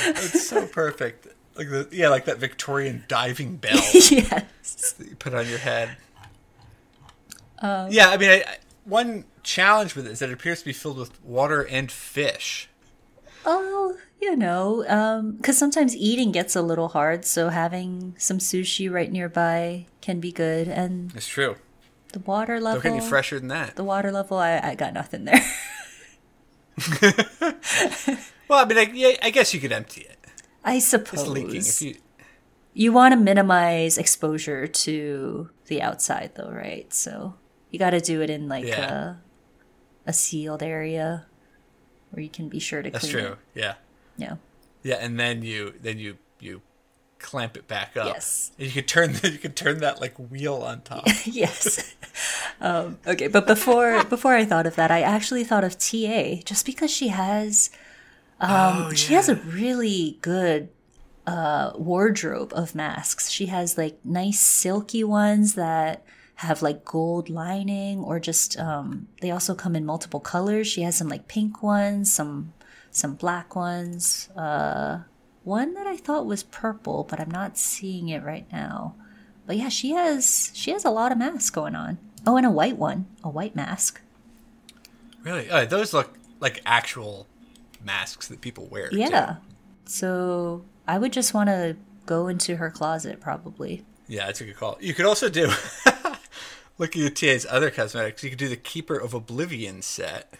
[0.06, 1.28] that's so perfect.
[1.56, 3.76] Like the yeah, like that Victorian diving bell.
[3.93, 4.93] yes.
[4.98, 5.98] that you put on your head.
[7.64, 8.58] yeah, I mean, I,
[8.88, 12.70] one challenge with it is that it appears to be filled with water and fish.
[13.46, 18.92] Oh, you know, um, because sometimes eating gets a little hard, so having some sushi
[18.92, 20.68] right nearby can be good.
[20.68, 21.56] And It's true.
[22.14, 22.82] the water level.
[22.82, 23.76] Don't get any fresher than that.
[23.76, 25.42] The water level, I, I got nothing there.
[28.48, 30.18] Well, I mean, I, yeah, I guess you could empty it.
[30.64, 31.22] I suppose.
[31.22, 31.56] It's leaking.
[31.58, 31.96] If you,
[32.74, 37.34] you want to minimize exposure to the outside though right so
[37.72, 39.15] you got to do it in like Yeah.
[40.05, 41.26] a, a sealed area
[42.11, 43.38] where you can be sure to that's clean true.
[43.53, 43.76] Yeah, it
[44.18, 44.36] yeah
[44.84, 46.61] yeah, and then you then you you
[47.20, 48.05] clamp it back up.
[48.07, 48.51] Yes.
[48.57, 51.07] And you could turn the, you could turn that like wheel on top.
[51.26, 51.95] yes
[52.61, 56.65] um, okay but before before i thought of that i actually thought of ta just
[56.65, 57.70] because she has
[58.39, 58.49] um,
[58.88, 60.70] oh, she has a really good
[61.26, 63.30] uh, wardrobe of masks.
[63.32, 66.05] She has like nice silky ones that
[66.38, 70.68] have like gold lining or just um, they also come in multiple colors.
[70.68, 72.54] She has some like pink ones, some
[72.92, 74.30] some black ones.
[74.36, 75.00] Uh,
[75.44, 78.96] one that I thought was purple, but I'm not seeing it right now.
[79.46, 81.98] But yeah, she has she has a lot of masks going on.
[82.26, 84.02] Oh, and a white one, a white mask.
[85.24, 85.50] Really?
[85.50, 87.28] Uh, those look like actual
[87.84, 88.90] masks that people wear.
[88.90, 88.98] too.
[88.98, 89.38] Yeah.
[89.86, 93.86] So I would just want to go into her closet, probably.
[94.08, 94.78] Yeah, that's a good call.
[94.80, 95.50] You could also do,
[96.78, 100.34] looking at TA's other cosmetics, you could do the Keeper of Oblivion set,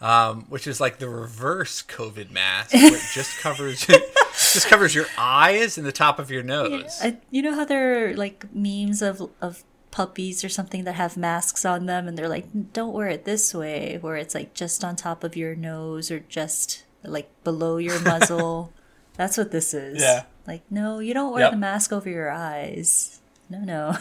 [0.00, 3.86] um, which is like the reverse COVID mask, where it just covers
[4.32, 6.98] just covers your eyes and the top of your nose.
[7.02, 11.16] I, you know how there are like memes of of puppies or something that have
[11.16, 14.82] masks on them, and they're like, "Don't wear it this way," where it's like just
[14.84, 18.72] on top of your nose or just like below your muzzle.
[19.16, 20.02] That's what this is.
[20.02, 20.24] Yeah.
[20.46, 21.52] Like, no, you don't wear Yep.
[21.52, 23.20] the mask over your eyes.
[23.48, 23.96] No, no.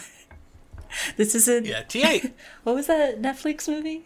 [1.18, 1.66] this isn't.
[1.66, 2.28] Yeah, TA.
[2.64, 4.04] What was that Netflix movie?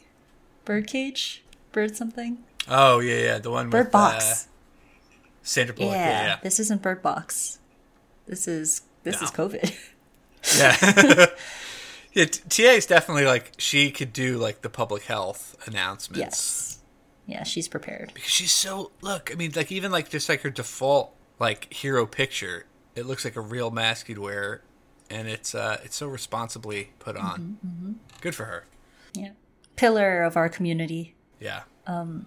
[0.65, 1.43] Birdcage?
[1.71, 2.39] Bird something?
[2.67, 4.25] Oh yeah, yeah, the one Bird with Box.
[4.25, 4.49] Uh,
[5.43, 5.93] Sandra Bullock.
[5.93, 6.39] yeah, Yeah, yeah.
[6.43, 7.59] This isn't Bird Box.
[8.27, 9.73] This is this is COVID.
[10.57, 11.25] Yeah.
[12.13, 16.19] yeah, t- TA is definitely like she could do like the public health announcements.
[16.19, 16.79] yes.
[17.25, 18.13] Yeah, she's prepared.
[18.13, 22.05] Because she's so look, I mean, like even like just like her default like hero
[22.05, 22.65] picture,
[22.95, 24.61] it looks like a real mask you'd wear,
[25.09, 27.57] and it's uh it's so responsibly put on.
[27.65, 27.91] Mm-hmm,
[28.21, 28.65] Good for her.
[29.13, 29.31] Yeah.
[29.75, 31.15] Pillar of our community.
[31.39, 31.63] Yeah.
[31.85, 32.25] Um,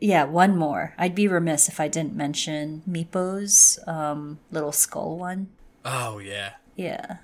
[0.00, 0.94] yeah, one more.
[0.98, 5.48] I'd be remiss if I didn't mention Meepo's um, little skull one.
[5.84, 7.18] Oh yeah, Yeah.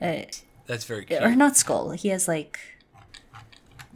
[0.00, 0.22] Uh,
[0.66, 1.22] that's very cute.
[1.22, 1.90] or not skull.
[1.90, 2.58] He has like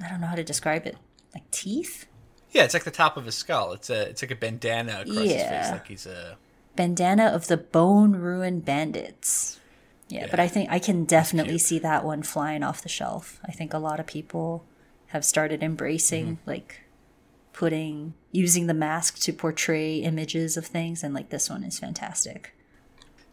[0.02, 0.96] I don't know how to describe it.
[1.34, 2.06] Like teeth?
[2.50, 3.72] Yeah, it's like the top of his skull.
[3.72, 6.36] It's a it's like a bandana across his face, like he's a
[6.76, 9.60] Bandana of the Bone Ruin Bandits.
[10.08, 13.40] Yeah, but I think I can definitely see that one flying off the shelf.
[13.44, 14.64] I think a lot of people
[15.08, 16.50] have started embracing Mm-hmm.
[16.50, 16.80] like
[17.52, 22.54] putting using the mask to portray images of things and like this one is fantastic.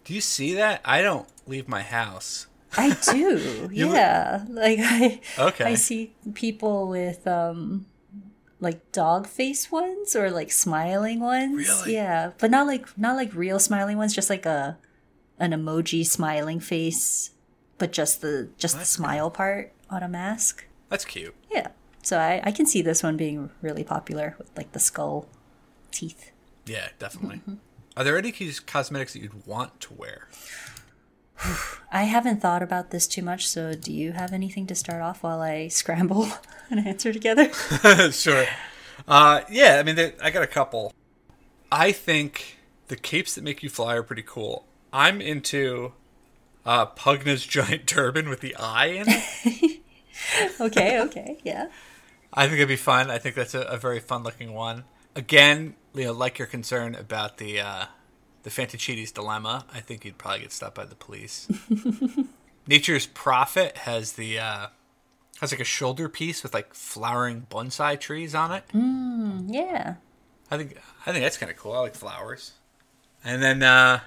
[0.06, 0.82] Do you see that?
[0.86, 2.48] I don't leave my house.
[2.78, 3.70] I do.
[3.72, 4.46] Yeah.
[4.50, 5.66] Like I Okay.
[5.66, 7.86] I see people with um
[8.60, 11.58] like dog face ones or like smiling ones.
[11.68, 11.96] Really?
[11.96, 12.32] Yeah.
[12.38, 14.78] But not like not like real smiling ones, just like a
[15.42, 17.32] an emoji smiling face,
[17.78, 20.66] but just the just the That's smile part on a mask.
[20.90, 21.36] That's cute.
[21.52, 21.70] Yeah.
[22.04, 25.28] So I, I can see this one being really popular with like the skull
[25.92, 26.32] teeth.
[26.66, 27.38] Yeah, definitely.
[27.38, 27.56] Mm-hmm.
[27.98, 30.28] Are there any cosmetics that you'd want to wear?
[31.92, 35.24] I haven't thought about this too much, so do you have anything to start off
[35.24, 36.30] while I scramble
[36.70, 37.52] an answer together?
[38.12, 38.46] sure.
[39.08, 40.94] Uh, yeah, I mean, I got a couple.
[41.72, 44.66] I think the capes that make you fly are pretty cool.
[44.94, 45.94] I'm into
[46.66, 49.82] uh, Pugna's giant turban with the eye in it.
[50.62, 51.68] okay, okay, yeah.
[52.34, 53.12] I think it'd be fun.
[53.12, 54.86] I think that's a, a very fun looking one.
[55.16, 57.86] Again, you know, like your concern about the uh,
[58.44, 61.50] the Fantaccides dilemma, I think you'd probably get stopped by the police.
[62.68, 64.68] Nature's Prophet has the uh,
[65.42, 68.64] has like a shoulder piece with like flowering bonsai trees on it.
[68.74, 69.96] Yeah.
[70.50, 71.74] I think I think that's kind of cool.
[71.74, 72.54] I like flowers.
[73.24, 74.02] And then uh,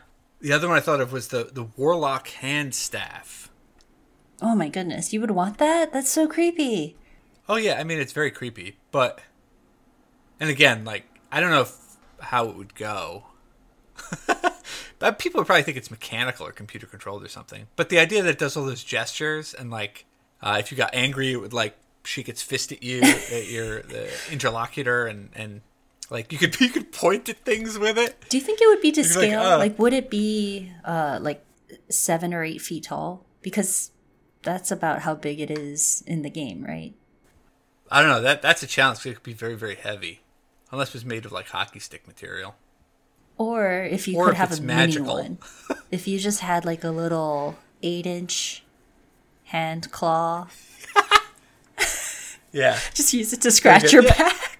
[0.45, 3.51] the other one I thought of was the the warlock hand staff.
[4.43, 5.91] Oh my goodness, you would want that?
[5.91, 6.97] That's so creepy.
[7.49, 9.23] Oh yeah, I mean it's very creepy, but
[10.39, 13.25] and again, like I don't know if, how it would go.
[14.99, 17.67] but people would probably think it's mechanical or computer controlled or something.
[17.75, 20.05] But the idea that it does all those gestures and like
[20.43, 23.81] uh, if you got angry, it would like shake its fist at you, at your
[23.81, 25.63] the interlocutor, and and
[26.11, 28.17] like you could you could point at things with it.
[28.29, 29.41] Do you think it would be to You'd be like, scale?
[29.43, 31.45] "Uh." Like, would it be uh, like
[31.89, 33.25] seven or eight feet tall?
[33.43, 33.91] Because
[34.43, 36.95] that's about how big it is in the game, right?
[37.91, 38.21] I don't know.
[38.23, 38.99] That that's a challenge.
[38.99, 40.21] 'cause It could be very very heavy,
[40.71, 42.55] unless it was made of like hockey stick material.
[43.37, 45.17] Or if you Or could if have a magical.
[45.17, 45.39] mini one.
[45.91, 48.63] if you just had like a little eight inch
[49.45, 50.49] hand claw,
[52.53, 54.54] Yeah, just use it to scratch your back.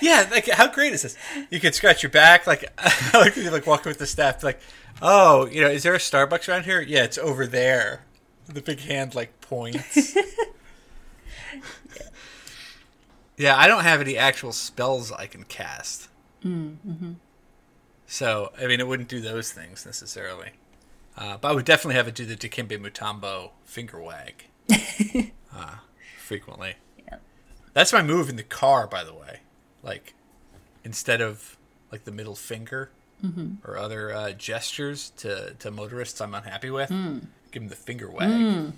[0.00, 0.28] Yeah.
[0.30, 1.16] Like how great is this?
[1.50, 2.46] You could scratch your back.
[2.46, 2.70] Like
[3.14, 4.42] like you like walking with the staff.
[4.42, 4.60] Like
[5.02, 6.80] oh, you know, is there a Starbucks around here?
[6.80, 8.04] Yeah, it's over there.
[8.46, 10.16] The big hand like points.
[13.36, 16.08] yeah, I don't have any actual spells I can cast.
[18.06, 20.50] So I mean, it wouldn't do those things necessarily.
[21.16, 24.44] Uh, but I would definitely have it do the Dikembe Mutombo finger wag.
[25.54, 25.76] uh,
[26.18, 26.74] frequently.
[27.72, 29.40] That's my move in the car, by the way.
[29.86, 30.12] Like,
[30.84, 31.56] instead of
[31.92, 32.90] like the middle finger
[33.64, 38.72] or other uh, gestures to, to motorists I'm unhappy with, give them the finger wag.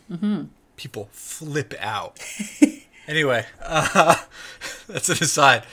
[0.76, 2.20] People flip out.
[3.08, 4.14] anyway, uh,
[4.86, 5.64] that's an aside.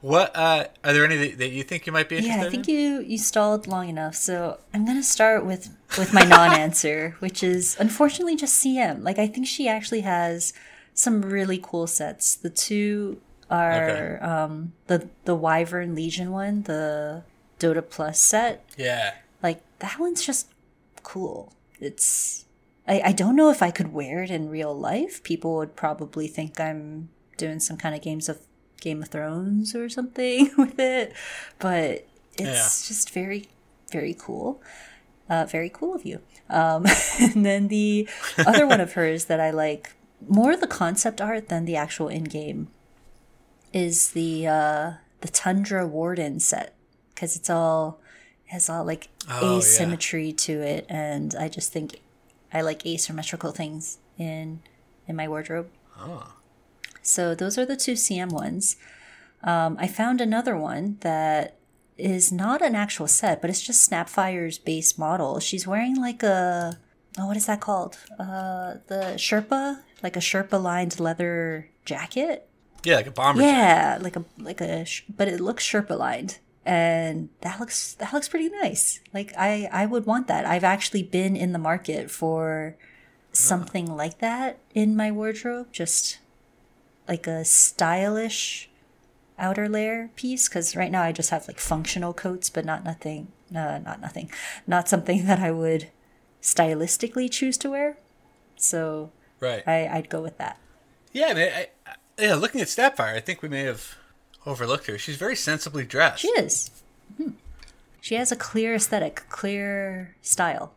[0.00, 2.50] What uh, are there any that, that you think you might be interested Yeah, I
[2.50, 2.74] think in?
[2.74, 4.14] you you stalled long enough.
[4.14, 9.02] So I'm gonna start with with my non-answer, which is unfortunately just CM.
[9.02, 10.52] Like I think she actually has
[10.92, 12.34] some really cool sets.
[12.34, 13.20] The two
[13.54, 17.22] are um, the the Wyvern Legion one, the
[17.58, 18.64] Dota Plus set.
[18.76, 19.14] Yeah.
[19.42, 20.48] Like that one's just
[21.02, 21.52] cool.
[21.80, 22.44] It's
[22.86, 25.22] I, I don't know if I could wear it in real life.
[25.22, 28.40] People would probably think I'm doing some kind of games of
[28.80, 31.12] Game of Thrones or something with it.
[31.58, 33.48] But it's just very,
[33.90, 34.60] very cool.
[35.28, 36.20] Uh, very cool of you.
[36.50, 36.84] Um,
[37.20, 38.08] and then the
[38.46, 39.94] other one of hers that I like
[40.28, 42.68] more the concept art than the actual in game
[43.74, 46.74] is the uh, the Tundra Warden set
[47.14, 48.00] because it's all
[48.46, 49.56] has all like Oh, yeah.
[49.58, 52.00] asymmetry to it, and I just think
[52.52, 54.60] I like asymmetrical things in
[55.08, 55.68] in my wardrobe.
[55.98, 56.34] Oh.
[57.02, 58.76] So those are the two CM ones.
[59.42, 61.56] Um, I found another one that
[61.98, 65.38] is not an actual set, but it's just Snapfire's base model.
[65.40, 66.78] She's wearing like a
[67.18, 67.96] oh, what is that called?
[68.18, 72.48] Uh, the Sherpa, like a Sherpa lined leather jacket.
[72.84, 73.56] Yeah, like a bomber jacket.
[73.56, 78.28] Yeah, like a like a, but it looks Sherpa lined, and that looks that looks
[78.28, 79.00] pretty nice.
[79.12, 80.44] Like I I would want that.
[80.44, 82.76] I've actually been in the market for
[83.32, 86.18] something like that in my wardrobe, just
[87.08, 88.68] like a stylish
[89.38, 90.48] outer layer piece.
[90.48, 93.28] Because right now I just have like functional coats, but not nothing.
[93.50, 94.30] No, not nothing.
[94.66, 95.90] Not something that I would
[96.42, 97.96] stylistically choose to wear.
[98.56, 99.10] So
[99.40, 99.66] Right.
[99.66, 100.58] I, I'd go with that.
[101.12, 102.34] Yeah, and I, I, yeah.
[102.34, 103.96] Looking at Snapfire, I think we may have
[104.46, 104.98] overlooked her.
[104.98, 106.20] She's very sensibly dressed.
[106.22, 106.70] She is.
[107.20, 107.34] Mhm.
[108.00, 110.74] She has a clear aesthetic, clear style.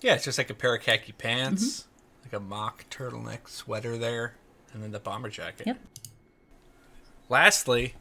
[0.00, 2.24] Yeah, it's just like a pair of khaki pants, Mm-hmm.
[2.24, 4.34] like a mock turtleneck sweater there,
[4.72, 5.66] and then the bomber jacket.
[5.66, 5.78] Yep.
[7.28, 7.94] Lastly,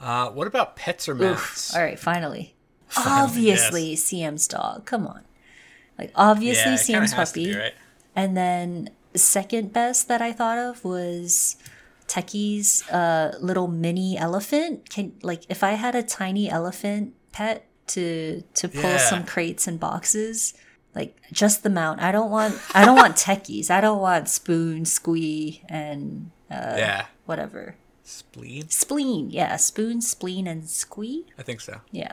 [0.00, 1.74] uh, what about pets or mounts?
[1.74, 2.54] All right, finally.
[2.88, 4.84] Finally, obviously, CM's dog.
[4.86, 5.22] Come on.
[5.98, 7.46] Like, obviously, yeah, CM's puppy.
[7.46, 7.74] be, right?
[8.14, 11.56] And then, second best that I thought of was
[12.08, 14.88] Techies' uh, little mini elephant.
[14.90, 18.96] Can Like, if I had a tiny elephant pet to to pull Yeah.
[18.98, 20.54] some crates and boxes,
[20.94, 22.00] like just the mount.
[22.00, 23.70] I don't want I don't want techies.
[23.70, 27.76] I don't want spoon, squee, and uh, yeah, whatever.
[28.02, 28.68] spleen.
[28.70, 31.26] Spleen, yeah, spoon, spleen, and squee.
[31.38, 31.80] I think so.
[31.90, 32.12] Yeah,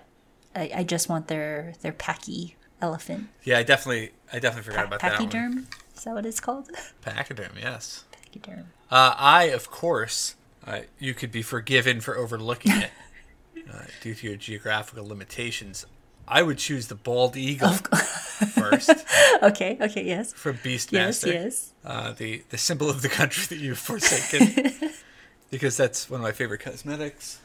[0.55, 3.29] I, I just want their their packy elephant.
[3.43, 5.29] Yeah, I definitely, I definitely forgot about that one.
[5.29, 5.65] Pachyderm,
[5.95, 6.69] is that what it's called?
[7.01, 8.03] Pachyderm, yes.
[8.11, 8.65] Pachyderm.
[8.93, 10.35] Uh, I, of course,
[10.67, 12.91] uh, you could be forgiven for overlooking it
[13.73, 15.87] uh, due to your geographical limitations.
[16.27, 18.91] I would choose the bald eagle first
[19.41, 20.93] Okay, okay, yes, from Beastmaster.
[20.93, 21.73] yes, yes.
[21.83, 24.91] uh, the the symbol of the country that you've forsaken,
[25.49, 27.39] because that's one of my favorite cosmetics.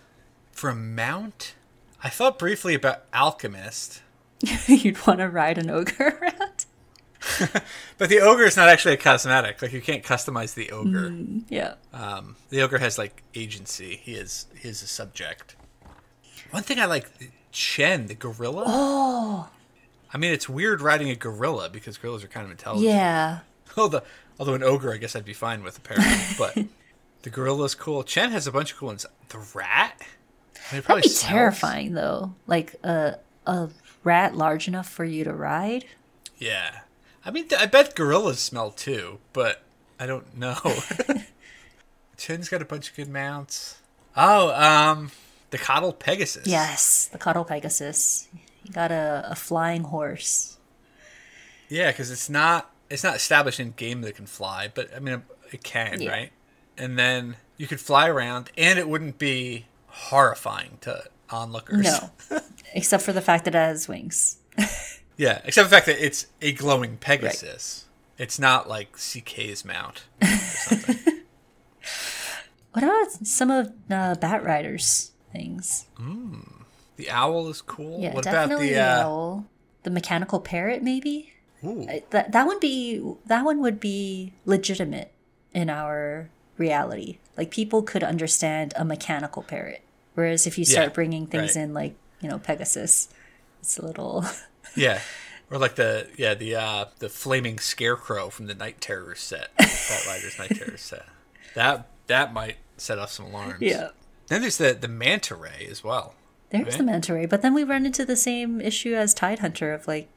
[0.53, 1.55] From Mount,
[2.05, 4.03] I thought briefly about Alchemist,
[4.67, 6.67] You'd want to ride an ogre around.
[7.99, 9.61] but the ogre is not actually a cosmetic.
[9.63, 11.13] Like you can't customize the ogre.
[11.49, 11.75] Yeah.
[11.93, 13.97] Um, the ogre has like agency.
[13.97, 15.57] He is he is a subject.
[16.51, 17.11] One thing I like,
[17.53, 18.65] Chen, the gorilla.
[18.67, 19.49] Oh,
[20.13, 22.89] I mean, it's weird riding a gorilla because gorillas are kind of intelligent.
[22.89, 23.41] yeah.
[23.77, 24.01] Although,
[24.41, 26.17] although an ogre, I guess I'd be fine with apparently.
[26.39, 26.57] But
[27.23, 28.03] the gorilla's cool.
[28.03, 29.05] Chen has a bunch of cool ones.
[29.29, 30.01] The rat.
[30.71, 31.31] I mean, probably That'd be smells.
[31.33, 32.35] terrifying though.
[32.47, 33.69] Like a a
[34.05, 35.85] rat large enough for you to ride.
[36.39, 36.81] Yeah.
[37.25, 39.63] I mean, I bet gorillas smell too, but
[40.01, 40.57] I don't know.
[42.17, 43.79] Chen's got a bunch of good mounts.
[44.17, 45.11] Oh, um,
[45.51, 46.47] the Coddle Pegasus.
[46.47, 48.29] Yes, the Cuddle Pegasus.
[48.65, 50.59] You got a, a flying horse.
[51.69, 54.99] Yeah, because it's not it's not established in game that it can fly, but I
[55.01, 56.11] mean it can, Yeah.
[56.11, 56.33] right?
[56.77, 61.85] And then you could fly around, and it wouldn't be horrifying to onlookers.
[61.85, 62.11] No,
[62.75, 64.39] except for the fact that it has wings.
[65.19, 67.85] Yeah, except the fact that it's a glowing Pegasus.
[68.17, 70.05] It's not like CK's mount.
[70.23, 70.27] or.
[72.73, 75.87] What about some of uh, Batrider's things?
[76.97, 78.01] the owl is cool.
[78.01, 78.75] Yeah, what definitely the?
[78.75, 79.47] the Uh, owl.
[79.83, 81.33] The mechanical parrot, maybe.
[81.65, 85.11] ooh, I- That that would be that one would be legitimate
[85.53, 87.19] in our reality.
[87.37, 89.83] Like people could understand a mechanical parrot,
[90.15, 91.63] whereas if you start Yeah, bringing things right.
[91.65, 93.09] in like you know Pegasus,
[93.61, 94.25] it's a little
[94.79, 95.01] yeah,
[95.51, 100.39] or like the yeah the uh the flaming scarecrow from the Night Terror set, Batrider's
[100.39, 101.07] Night Terror set.
[101.55, 103.61] That that might set off some alarms.
[103.61, 103.89] Yeah.
[104.29, 106.15] Then there's the the manta ray as well.
[106.51, 106.79] There's Right.
[106.79, 109.87] the manta ray, but then we run into the same issue as Tide Hunter of
[109.87, 110.09] like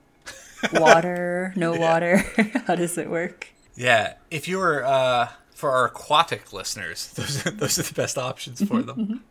[0.73, 2.17] water, no water.
[2.67, 3.47] How does it work?
[3.75, 8.17] Yeah, if you were uh, for our aquatic listeners, those are, those are the best
[8.17, 9.23] options for them.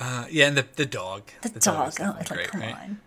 [0.00, 1.22] Uh, yeah, and the the dog.
[1.42, 1.94] The, is dog.
[2.00, 2.74] Oh, like, great, come right?
[2.74, 3.00] on.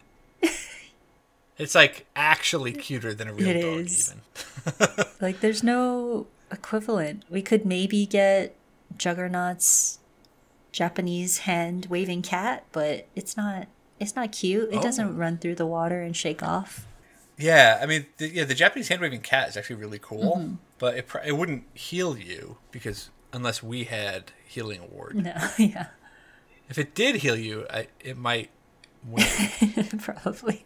[1.62, 4.10] It's like actually cuter than a real It dog, is.
[4.10, 5.06] even.
[5.22, 7.24] Like, there's no equivalent.
[7.30, 8.56] We could maybe get
[8.98, 10.00] Juggernaut's
[10.72, 13.68] Japanese hand waving cat, but it's not.
[14.00, 14.70] It's not cute.
[14.72, 14.82] It Oh.
[14.82, 16.88] doesn't run through the water and shake off.
[17.38, 20.54] Yeah, I mean, the, yeah, the Japanese hand waving cat is actually really cool, Mm-hmm.
[20.80, 25.16] but it it wouldn't heal you because unless we had healing award.
[25.16, 25.88] No, yeah,
[26.70, 28.50] If it did heal you, I, it might
[29.06, 29.26] win.
[30.00, 30.66] probably.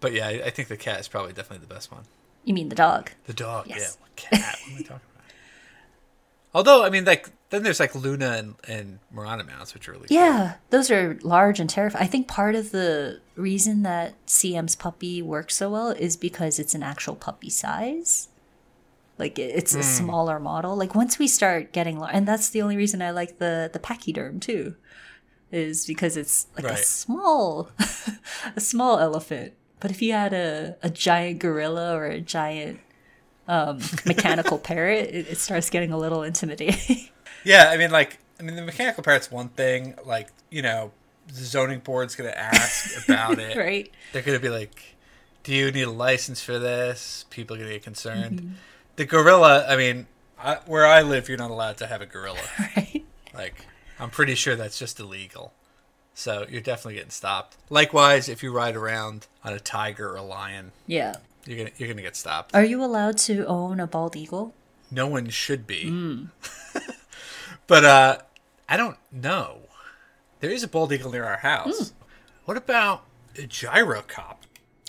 [0.00, 2.02] But yeah, I, I think the cat is probably definitely the best one.
[2.44, 3.10] You mean the dog?
[3.26, 3.96] The dog, Yes.
[3.98, 4.56] yeah, what cat.
[4.64, 5.00] What am I talking about?
[6.54, 10.08] Although, I mean, like then there's like Luna and and Mirana mounts, which are really
[10.08, 10.16] cool.
[10.16, 12.02] Yeah, those are large and terrifying.
[12.04, 16.74] I think part of the reason that CM's puppy works so well is because it's
[16.74, 18.28] an actual puppy size.
[19.18, 19.80] Like it's Hmm.
[19.80, 20.74] a smaller model.
[20.76, 23.78] Like once we start getting, lar- and that's the only reason I like the the
[23.78, 24.74] pachyderm too,
[25.52, 27.70] is because it's like a small,
[28.56, 29.52] a small elephant.
[29.80, 32.80] But if you had a a giant gorilla or a giant
[33.48, 37.08] um, mechanical parrot, it, it starts getting a little intimidating.
[37.42, 39.94] Yeah, I mean, like, I mean, the mechanical parrot's one thing.
[40.04, 40.92] Like, you know,
[41.28, 43.56] the zoning board's gonna ask about it.
[43.56, 43.90] right?
[44.12, 44.96] They're gonna be like,
[45.42, 48.40] "Do you need a license for this?" People are gonna get concerned.
[48.40, 48.52] Mm-hmm.
[48.96, 50.06] The gorilla, I mean,
[50.38, 52.40] I, where I live, you're not allowed to have a gorilla.
[52.58, 53.06] Right.
[53.32, 53.64] Like,
[53.98, 55.54] I'm pretty sure that's just illegal.
[56.20, 57.56] So you're definitely getting stopped.
[57.70, 61.14] Likewise, if you ride around on a tiger or a lion, Yeah.
[61.46, 62.54] you're gonna you're gonna get stopped.
[62.54, 64.52] Are you allowed to own a bald eagle?
[64.90, 65.88] No one should be.
[65.88, 66.24] Hmm.
[67.66, 68.18] but uh
[68.68, 69.60] I don't know.
[70.40, 71.94] There is a bald eagle near our house.
[72.44, 73.04] What about
[73.38, 74.36] a gyrocop?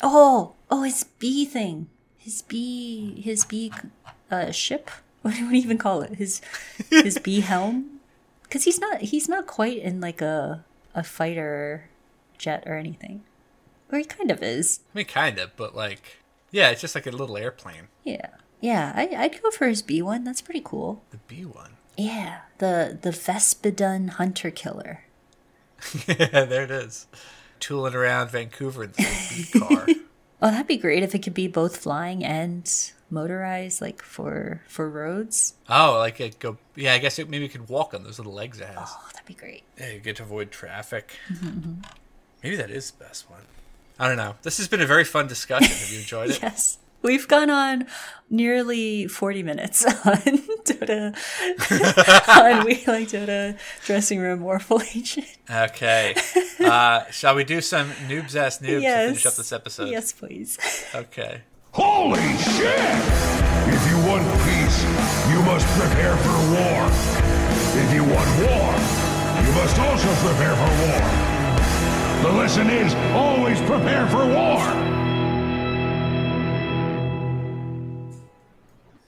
[0.03, 3.71] Oh, oh, his bee thing, his bee, his bee
[4.29, 4.91] uh, ship.
[5.21, 6.15] What do you even call it?
[6.15, 6.41] His
[6.89, 8.01] his bee helm.
[8.43, 11.89] Because he's not he's not quite in like a a fighter
[12.37, 13.23] jet or anything,
[13.91, 14.81] or he kind of is.
[14.93, 16.19] I mean, kind of, but like,
[16.51, 17.87] yeah, it's just like a little airplane.
[18.03, 18.27] Yeah,
[18.59, 18.93] yeah.
[18.95, 20.23] I I'd go for his B one.
[20.23, 21.03] That's pretty cool.
[21.11, 21.77] The B one.
[21.97, 25.05] Yeah, the the Vespidun hunter killer.
[26.07, 27.07] yeah, there it is.
[27.59, 29.87] Tooling around Vancouver in bee car.
[30.41, 32.71] Oh, that'd be great if it could be both flying and
[33.11, 35.55] motorized, like for for roads.
[35.69, 36.57] oh, like it go.
[36.75, 38.77] Yeah, I guess it maybe it could walk on those little legs it has.
[38.79, 39.63] Oh, that'd be great.
[39.79, 41.15] Yeah, you get to avoid traffic.
[41.31, 41.81] Mm-hmm,
[42.43, 43.41] Maybe that is the best one.
[43.99, 44.35] I don't know.
[44.41, 45.67] This has been a very fun discussion.
[45.75, 46.41] Have you enjoyed it?
[46.41, 46.77] Yes.
[47.03, 47.87] We've gone on
[48.29, 50.17] nearly 40 minutes on
[50.65, 51.15] Dota,
[52.61, 55.25] on We Like Dota Dressing Room Morphle Agent.
[55.49, 56.15] Okay.
[56.59, 59.01] Uh, shall we do some noobs ass noobs yes.
[59.01, 59.89] to finish up this episode?
[59.89, 60.59] Yes, please.
[60.93, 61.41] Okay.
[61.73, 63.01] Holy shit!
[63.73, 64.83] If you want peace,
[65.31, 66.89] you must prepare for war.
[67.83, 68.75] If you want war,
[69.45, 71.31] you must also prepare for war.
[72.23, 74.59] The lesson is always prepare for war.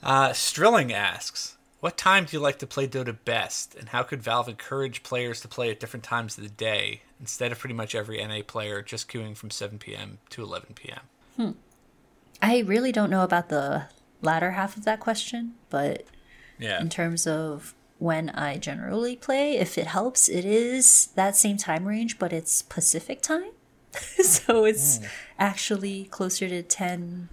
[0.02, 4.24] Uh, Strilling asks, what time do you like to play Dota best, and how could
[4.24, 7.94] Valve encourage players to play at different times of the day instead of pretty much
[7.94, 10.20] every NA player just queuing from 7 p.m.
[10.30, 11.02] to 11 p.m.?
[12.42, 13.86] I really don't know about the
[14.22, 16.06] latter half of that question, but
[16.58, 16.80] Yeah.
[16.82, 21.86] in terms of when I generally play, if it helps, it is that same time
[21.86, 23.52] range, but it's Pacific time.
[24.24, 25.00] so it's
[25.38, 27.30] actually closer to 10,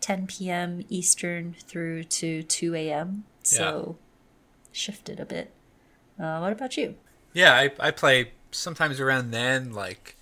[0.00, 0.84] 10 p.m.
[0.88, 3.24] Eastern through to 2 a.m.
[3.42, 3.96] So
[4.72, 5.52] shifted a bit.
[6.18, 6.96] Uh, what about you?
[7.32, 10.16] Yeah, I, I play sometimes around then, like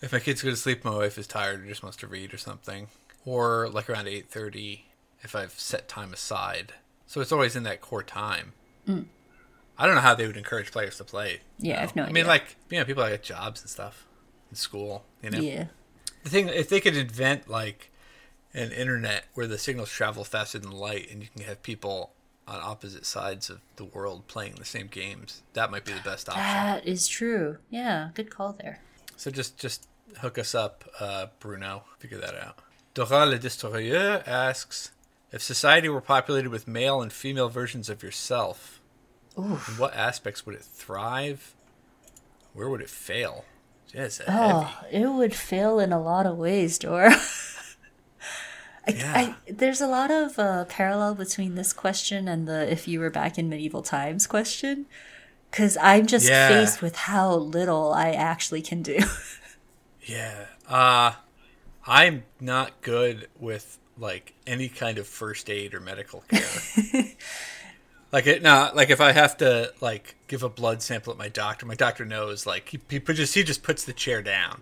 [0.00, 2.32] if my kids go to sleep, my wife is tired or just wants to read
[2.32, 2.88] or something,
[3.26, 4.86] or like around eight thirty
[5.20, 6.72] if I've set time aside.
[7.06, 8.54] So it's always in that core time.
[9.78, 11.40] I don't know how they would encourage players to play.
[11.58, 14.06] Yeah, I have no I mean, like you know, people get jobs and stuff
[14.50, 15.04] in school.
[15.22, 15.66] You know, Yeah.
[16.22, 17.90] the thing if they could invent like
[18.54, 22.12] an internet where the signals travel faster than light and you can have people
[22.48, 26.28] on opposite sides of the world playing the same games, that might be the best
[26.28, 26.42] option.
[26.44, 27.58] That is true.
[27.70, 28.78] Yeah, good call there.
[29.16, 29.88] So just just
[30.20, 31.84] hook us up, uh, Bruno.
[31.98, 32.60] Figure that out.
[32.96, 34.90] Dora le Destroyeur asks
[35.30, 38.80] if society were populated with male and female versions of yourself,
[39.36, 39.44] in
[39.76, 41.54] what aspects would it thrive?
[42.54, 43.44] Where would it fail?
[43.94, 44.96] Oh, heavy.
[44.96, 47.14] it would fail in a lot of ways, Dora.
[48.88, 49.12] I, Yeah.
[49.14, 53.10] I, there's a lot of uh, parallel between this question and the if you were
[53.10, 54.86] back in medieval times question.
[55.50, 56.48] Because I'm just Yeah.
[56.48, 58.98] faced with how little I actually can do.
[60.02, 60.46] Yeah.
[60.68, 61.14] Uh
[61.86, 67.04] I'm not good with like any kind of first aid or medical care.
[68.12, 71.28] Like it, no, like if I have to like give a blood sample at my
[71.28, 72.46] doctor, my doctor knows.
[72.46, 74.56] Like he, he just he just puts the chair down.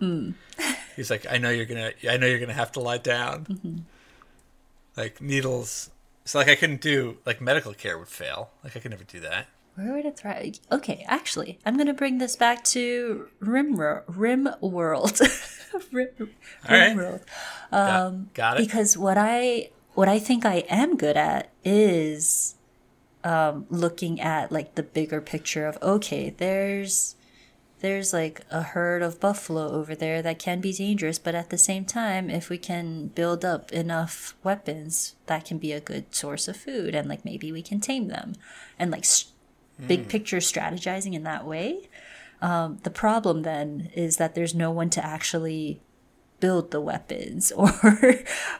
[0.57, 0.65] Hmm.
[0.95, 3.45] He's like, I know you're gonna, I know you're gonna have to lie down.
[3.45, 3.77] Mm-hmm.
[4.97, 5.91] Like needles.
[6.25, 8.49] So like I couldn't do like medical care would fail.
[8.63, 9.47] Like I could never do that.
[9.75, 10.59] Where would it thrive?
[10.71, 15.19] Okay, actually, I'm gonna bring this back to Rim Rim World.
[15.91, 16.29] Rim, Rim
[16.97, 17.21] right.
[17.71, 18.65] Um, got, got it.
[18.65, 22.55] Because what I what I think I am good at is
[23.23, 27.15] um, looking at like the bigger picture of okay, there's
[27.79, 31.57] there's like a herd of buffalo over there that can be dangerous, but at the
[31.57, 36.47] same time, if we can build up enough weapons, that can be a good source
[36.47, 38.33] of food, and like maybe we can tame them,
[38.79, 39.31] and like s
[39.87, 41.89] big picture strategizing in that way.
[42.45, 45.81] Um, the problem then is that there's no one to actually
[46.39, 47.73] build the weapons or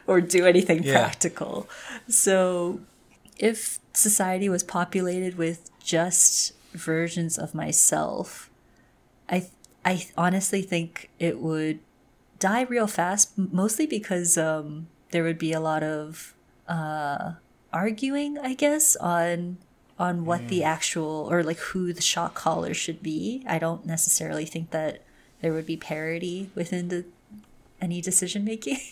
[0.06, 0.92] or do anything Yeah.
[1.04, 1.68] practical.
[2.08, 2.80] So
[3.38, 8.50] if society was populated with just versions of myself,
[9.28, 9.38] I
[9.84, 11.78] I honestly think it would
[12.38, 16.34] die real fast, mostly because um, there would be a lot of
[16.68, 17.34] uh,
[17.72, 19.58] arguing, I guess, on
[19.98, 20.64] on what the mm.
[20.64, 23.42] actual or like who the shot caller should be.
[23.46, 25.02] I don't necessarily think that
[25.40, 27.04] there would be parity within the
[27.80, 28.78] any decision making.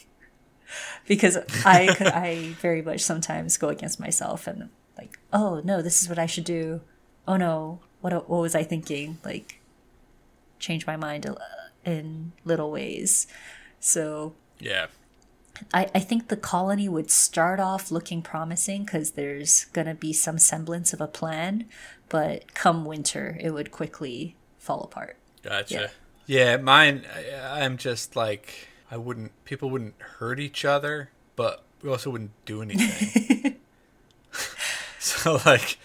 [1.07, 6.03] Because I could, I very much sometimes go against myself and like oh no this
[6.03, 6.81] is what I should do.
[7.29, 9.19] Oh no what what was I thinking?
[9.25, 9.61] Like
[10.59, 11.27] change my mind
[11.85, 13.27] in little ways.
[13.79, 14.87] So Yeah.
[15.73, 20.13] I, I think the colony would start off looking promising because there's going to be
[20.13, 21.67] some semblance of a plan,
[22.09, 25.17] but come winter, it would quickly fall apart.
[25.43, 25.91] Gotcha.
[26.27, 27.05] Yeah, mine.
[27.15, 29.33] I, I'm just like I wouldn't.
[29.45, 33.57] People wouldn't hurt each other, but we also wouldn't do anything.
[34.99, 35.79] so like,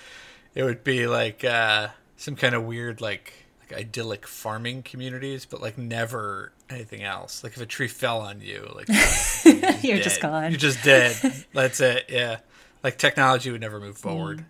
[0.55, 5.61] it would be like uh, some kind of weird like like idyllic farming communities, but
[5.61, 7.43] like never anything else.
[7.43, 8.87] Like if a tree fell on you, like
[9.83, 10.03] You're dead.
[10.03, 10.51] just gone.
[10.51, 11.15] You're just dead.
[11.53, 12.05] That's it.
[12.09, 12.37] Yeah.
[12.83, 14.01] Like technology would never move Mm.
[14.01, 14.45] forward.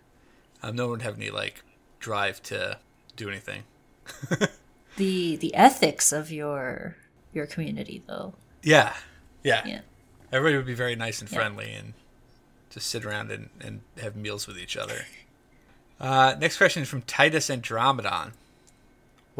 [0.62, 1.62] Um, no one would have any like
[1.98, 2.78] drive to
[3.16, 3.62] do anything.
[4.96, 6.96] the the ethics of your
[7.32, 8.34] your community, though.
[8.62, 8.94] Yeah.
[9.42, 9.62] Yeah.
[9.66, 9.80] Yeah.
[10.32, 11.94] Everybody would be very nice and friendly and
[12.70, 15.06] just sit around and, and have meals with each other.
[15.98, 18.32] Uh, next question is from Titus Andromedon.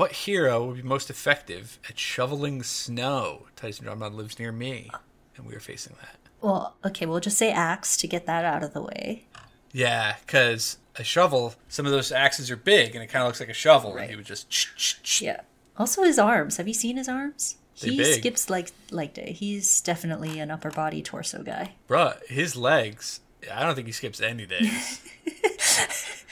[0.01, 3.49] What hero would be most effective at shoveling snow?
[3.55, 4.91] Tyson Andromedon lives near me,
[5.37, 6.17] and we are facing that.
[6.41, 9.27] Well, okay, we'll just say axe to get that out of the way.
[9.75, 13.41] Yeah, because a shovel, some of those axes are big, and it kind of looks
[13.41, 14.05] like a shovel, Right.
[14.05, 14.49] and he would just.
[14.49, 15.43] ch- ch- ch- Yeah.
[15.77, 16.57] Also, his arms.
[16.57, 17.57] Have you seen his arms?
[17.83, 18.21] They He big.
[18.21, 19.33] skips like like day.
[19.39, 21.75] He's definitely an upper body torso guy.
[21.91, 23.21] Bruh, his legs,
[23.53, 25.03] I don't think he skips any days.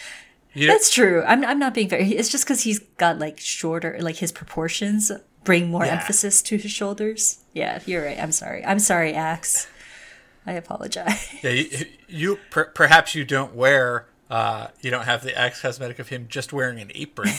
[0.56, 1.22] That's true.
[1.26, 2.08] I'm I'm not being very.
[2.12, 5.10] It's just because he's got like shorter, like his proportions
[5.44, 6.00] bring more Yeah.
[6.00, 7.38] emphasis to his shoulders.
[7.54, 8.18] Yeah, you're right.
[8.20, 8.64] I'm sorry.
[8.64, 9.68] I'm sorry, Axe.
[10.46, 11.28] I apologize.
[11.42, 15.98] Yeah, you, you per, perhaps you don't wear, uh, you don't have the Axe cosmetic
[15.98, 17.30] of him just wearing an apron.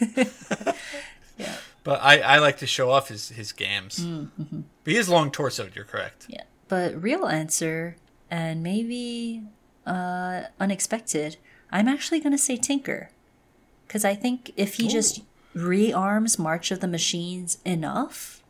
[1.38, 1.54] Yeah.
[1.84, 3.98] But I, I like to show off his his gams.
[3.98, 4.60] Mm-hmm.
[4.84, 5.74] But he is long torsoed.
[5.74, 6.26] You're correct.
[6.28, 6.42] Yeah.
[6.68, 7.96] But real answer,
[8.30, 9.42] and maybe
[9.86, 11.38] uh, unexpected,
[11.72, 13.10] I'm actually going to say Tinker.
[13.86, 15.22] Because I think if he just
[15.54, 18.42] rearms March of the Machines enough,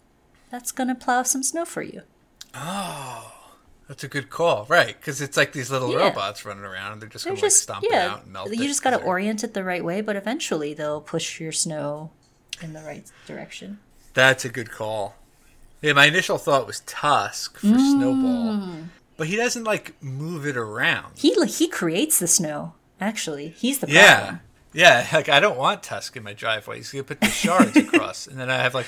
[0.51, 2.03] that's going to plow some snow for you.
[2.55, 3.33] Oh,
[3.89, 4.97] that's a good call, right?
[4.99, 6.09] Because it's like these little Yeah.
[6.09, 6.93] robots running around.
[6.93, 8.67] And they're just gonna like just, stomp it out and melt you it.
[8.69, 12.11] just got to orient it the right way, but eventually they'll push your snow
[12.61, 13.79] in the right direction.
[14.15, 15.17] That's a good call.
[15.81, 17.91] Yeah, my initial thought was Tusk for Mm.
[17.93, 18.69] Snowball,
[19.17, 21.15] but he doesn't like move it around.
[21.19, 22.75] He he creates the snow.
[23.03, 24.41] Actually, he's the problem.
[24.75, 26.77] Yeah, Yeah, like I don't want Tusk in my driveway.
[26.79, 28.87] He's gonna put the shards across, and then I have like,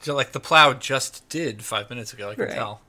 [0.00, 2.30] so like the plow just did five minutes ago.
[2.30, 2.54] I can Right.
[2.54, 2.80] tell.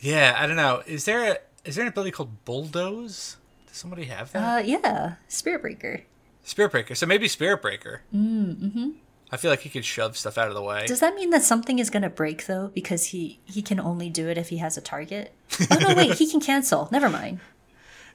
[0.00, 0.82] Yeah, I don't know.
[0.86, 3.36] Is there a is there an ability called bulldoze?
[3.66, 4.58] Does somebody have that?
[4.58, 6.02] Uh, yeah, Spirit Breaker.
[6.42, 6.94] Spirit breaker.
[6.94, 8.00] So maybe Spirit breaker.
[8.14, 8.90] Mm-hmm.
[9.30, 10.86] I feel like he could shove stuff out of the way.
[10.86, 12.68] Does that mean that something is going to break though?
[12.68, 15.32] Because he he can only do it if he has a target.
[15.70, 16.88] Oh no, wait, he can cancel.
[16.90, 17.40] Never mind.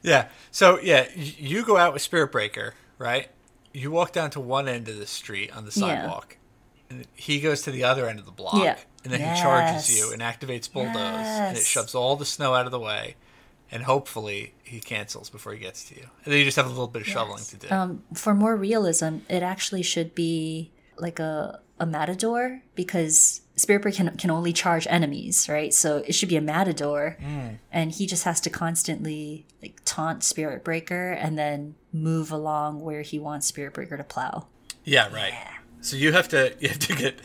[0.03, 0.27] Yeah.
[0.51, 3.29] So yeah, you go out with Spirit Breaker, right?
[3.73, 6.01] You walk down to one end of the street on the Yeah.
[6.01, 6.37] sidewalk,
[6.89, 8.77] and he goes to the other end of the block, Yeah.
[9.03, 12.65] and then he charges you and activates bulldoze, and it shoves all the snow out
[12.65, 13.15] of the way,
[13.71, 16.69] and hopefully he cancels before he gets to you, and then you just have a
[16.69, 17.67] little bit of shoveling to do.
[17.71, 24.17] Um, for more realism, it actually should be like a a matador because Spirit can
[24.17, 25.73] can only charge enemies, right?
[25.73, 27.55] So it should be a matador, hmm.
[27.71, 33.01] and he just has to constantly like taunt Spirit Breaker and then move along where
[33.03, 34.47] he wants Spirit Breaker to plow.
[34.83, 35.33] Yeah, right.
[35.81, 37.19] So you have to you have to get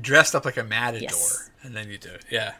[0.00, 1.50] dressed up like a matador, Yes.
[1.62, 2.24] and then you do it.
[2.30, 2.54] Yeah.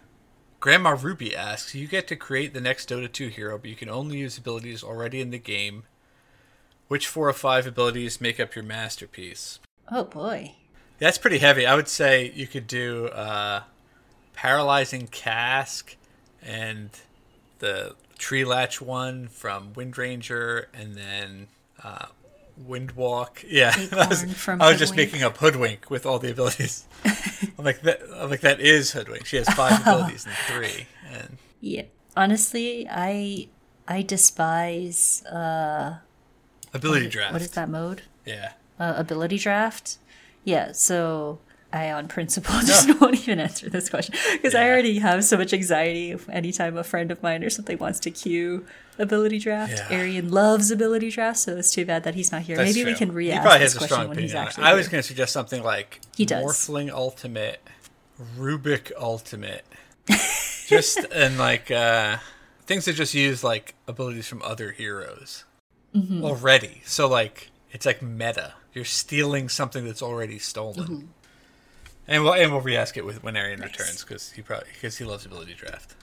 [0.61, 3.89] Grandma Ruby asks, "You get to create the next Dota 2 hero, but you can
[3.89, 5.85] only use abilities already in the game.
[6.89, 9.59] Which four or five abilities make up your masterpiece?"
[9.91, 10.53] Oh boy.
[10.99, 11.67] That's pretty heavy.
[11.67, 13.63] I would say you could do uh,
[14.35, 15.97] paralyzing cask
[16.43, 16.91] and
[17.61, 21.47] the tree latch one from Windranger and then
[21.85, 22.07] uh,
[22.69, 23.45] Windwalk.
[23.49, 26.85] Yeah, I was, I was just making up Hoodwink with all the abilities.
[27.05, 28.01] I'm like that.
[28.17, 29.25] I'm like that is Hoodwink.
[29.27, 31.83] She has five abilities and three, and Yeah.
[32.17, 33.47] Honestly, I
[33.87, 35.99] I despise uh
[36.75, 37.33] ability draft.
[37.33, 38.03] what is that mode?
[38.27, 38.53] Yeah.
[38.79, 39.99] Uh, ability draft.
[40.45, 41.41] Yeah, so
[41.73, 45.53] I, on principle, just won't even answer this question because I already have so much
[45.53, 48.65] anxiety anytime a friend of mine or something wants to queue
[48.99, 49.73] ability draft.
[49.91, 49.97] Yeah.
[49.99, 52.57] Arian loves ability draft, so it's too bad that he's not here.
[52.57, 52.99] That's Maybe we true.
[52.99, 54.39] can He re-ask probably this has a question strong when he's opinion.
[54.39, 54.49] on it.
[54.49, 56.45] actually I was going to suggest something like He does.
[56.45, 57.61] Morphling Ultimate,
[58.37, 59.65] Rubick Ultimate,
[60.67, 62.19] just and like uh,
[62.67, 65.45] things that just use like abilities from other heroes
[65.95, 66.23] Mm-hmm.
[66.23, 66.83] already.
[66.85, 68.55] So like it's like meta.
[68.79, 70.87] You're stealing something that's already stolen.
[70.89, 71.07] Mm-hmm.
[72.07, 75.05] And we'll and we'll re-ask it with when Arian returns because he probably because he
[75.05, 75.97] loves ability draft.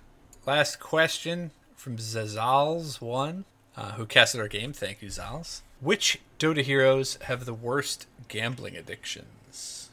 [0.46, 3.46] Last question from Zazals one,
[3.78, 4.74] uh, who casted our game.
[4.74, 5.62] Thank you, Zals.
[5.80, 9.90] Which Dota heroes have the worst gambling addictions?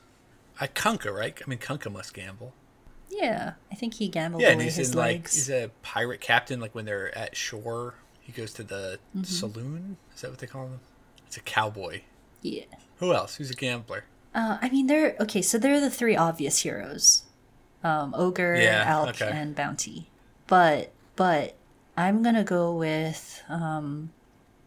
[0.61, 1.41] I Kunkka, right?
[1.41, 2.53] I mean, Kunkka must gamble.
[3.09, 6.21] Yeah, I think he gambled Yeah, and away he's his in like he's a pirate
[6.21, 6.59] captain.
[6.59, 9.23] Like when they're at shore, he goes to the Mm-hmm.
[9.23, 9.97] saloon.
[10.17, 10.81] Is that what they call them?
[11.29, 12.03] It's a cowboy.
[12.43, 12.65] Yeah.
[12.99, 13.37] Who else?
[13.37, 14.05] Who's a gambler?
[14.35, 15.43] Uh, I mean, they're okay.
[15.43, 17.25] So they're the three obvious heroes:
[17.83, 19.31] um, ogre, Yeah, elk, okay.
[19.33, 20.09] and bounty.
[20.47, 21.55] But but
[21.97, 24.11] I'm gonna go with um,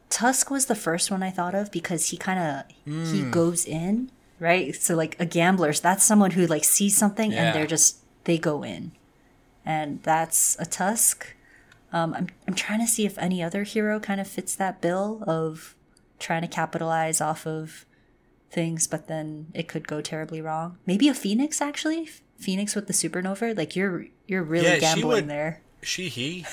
[0.10, 3.32] Tusk was the first one I thought of because he kind of he Hmm.
[3.32, 4.76] goes in right.
[4.76, 7.46] So like a gambler's that's someone who like sees something Yeah.
[7.48, 8.92] and they're just they go in,
[9.66, 11.34] and that's a Tusk.
[11.94, 15.24] Um, I'm I'm trying to see if any other hero kind of fits that bill
[15.26, 15.76] of
[16.20, 17.86] trying to capitalize off of
[18.50, 20.78] things, but then it could go terribly wrong.
[20.86, 22.10] Maybe a Phoenix actually.
[22.38, 25.62] Phoenix with the supernova, like you're you're really Yeah, she gambling would- there.
[25.82, 26.46] She, he,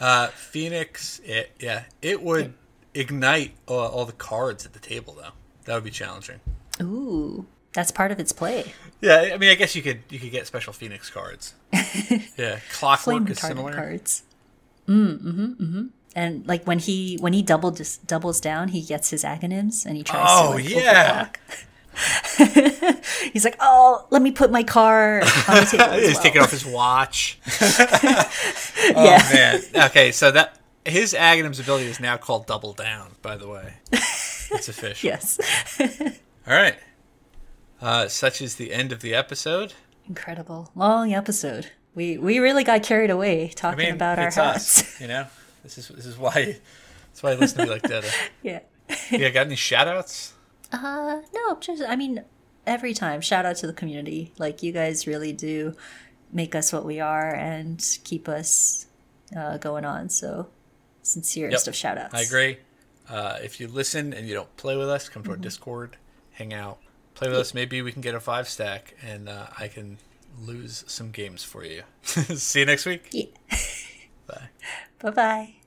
[0.00, 1.20] uh, Phoenix.
[1.24, 2.52] It, yeah, it would
[2.94, 5.30] ignite all, all the cards at the table, though.
[5.66, 6.40] That would be challenging.
[6.80, 8.72] Ooh, that's part of its play.
[9.00, 11.54] Yeah, I mean, I guess you could you could get special Phoenix cards.
[12.36, 13.72] yeah, Clockwork is similar.
[13.72, 14.24] cards.
[14.88, 15.86] Mm, mm-hmm, mm-hmm.
[16.14, 19.96] And like when he when he double just doubles down, he gets his Aghanim's and
[19.96, 21.28] he tries Oh, to like yeah.
[23.32, 25.84] He's like, oh, let me put my car on the table.
[25.92, 27.38] as He's well." taking off his watch.
[27.60, 28.28] yeah.
[28.94, 29.62] Oh man.
[29.86, 33.12] Okay, so that his Aghanim's ability is now called Double Down.
[33.22, 35.06] By the way, it's official.
[35.08, 35.38] Yes.
[36.46, 36.76] All right.
[37.80, 39.74] Uh, such is the end of the episode.
[40.08, 40.70] Incredible.
[40.74, 41.70] Long episode.
[41.94, 44.80] We we really got carried away I talking mean, about our hats.
[44.82, 45.00] us.
[45.00, 45.26] You know,
[45.62, 46.58] this is this is why
[47.08, 48.04] that's why I listen to me like that.
[48.42, 48.60] yeah.
[49.10, 50.34] Yeah, got any shout outs?
[50.72, 52.24] Uh no, just I mean
[52.66, 54.32] every time shout out to the community.
[54.38, 55.74] Like you guys really do
[56.32, 58.86] make us what we are and keep us
[59.36, 60.08] uh, going on.
[60.08, 60.48] So
[61.02, 62.14] sincerest Yep, of shout outs.
[62.14, 62.58] I agree.
[63.08, 65.42] Uh, if you listen and you don't play with us, come to our Mm-hmm.
[65.42, 65.96] Discord,
[66.32, 66.78] hang out,
[67.14, 67.52] play with us.
[67.52, 69.98] Maybe we can get a five stack, and uh, I can
[70.40, 71.82] lose some games for you.
[72.02, 73.08] See you next week.
[73.10, 73.26] Yeah.
[74.26, 74.48] Bye.
[75.02, 75.61] bye bye.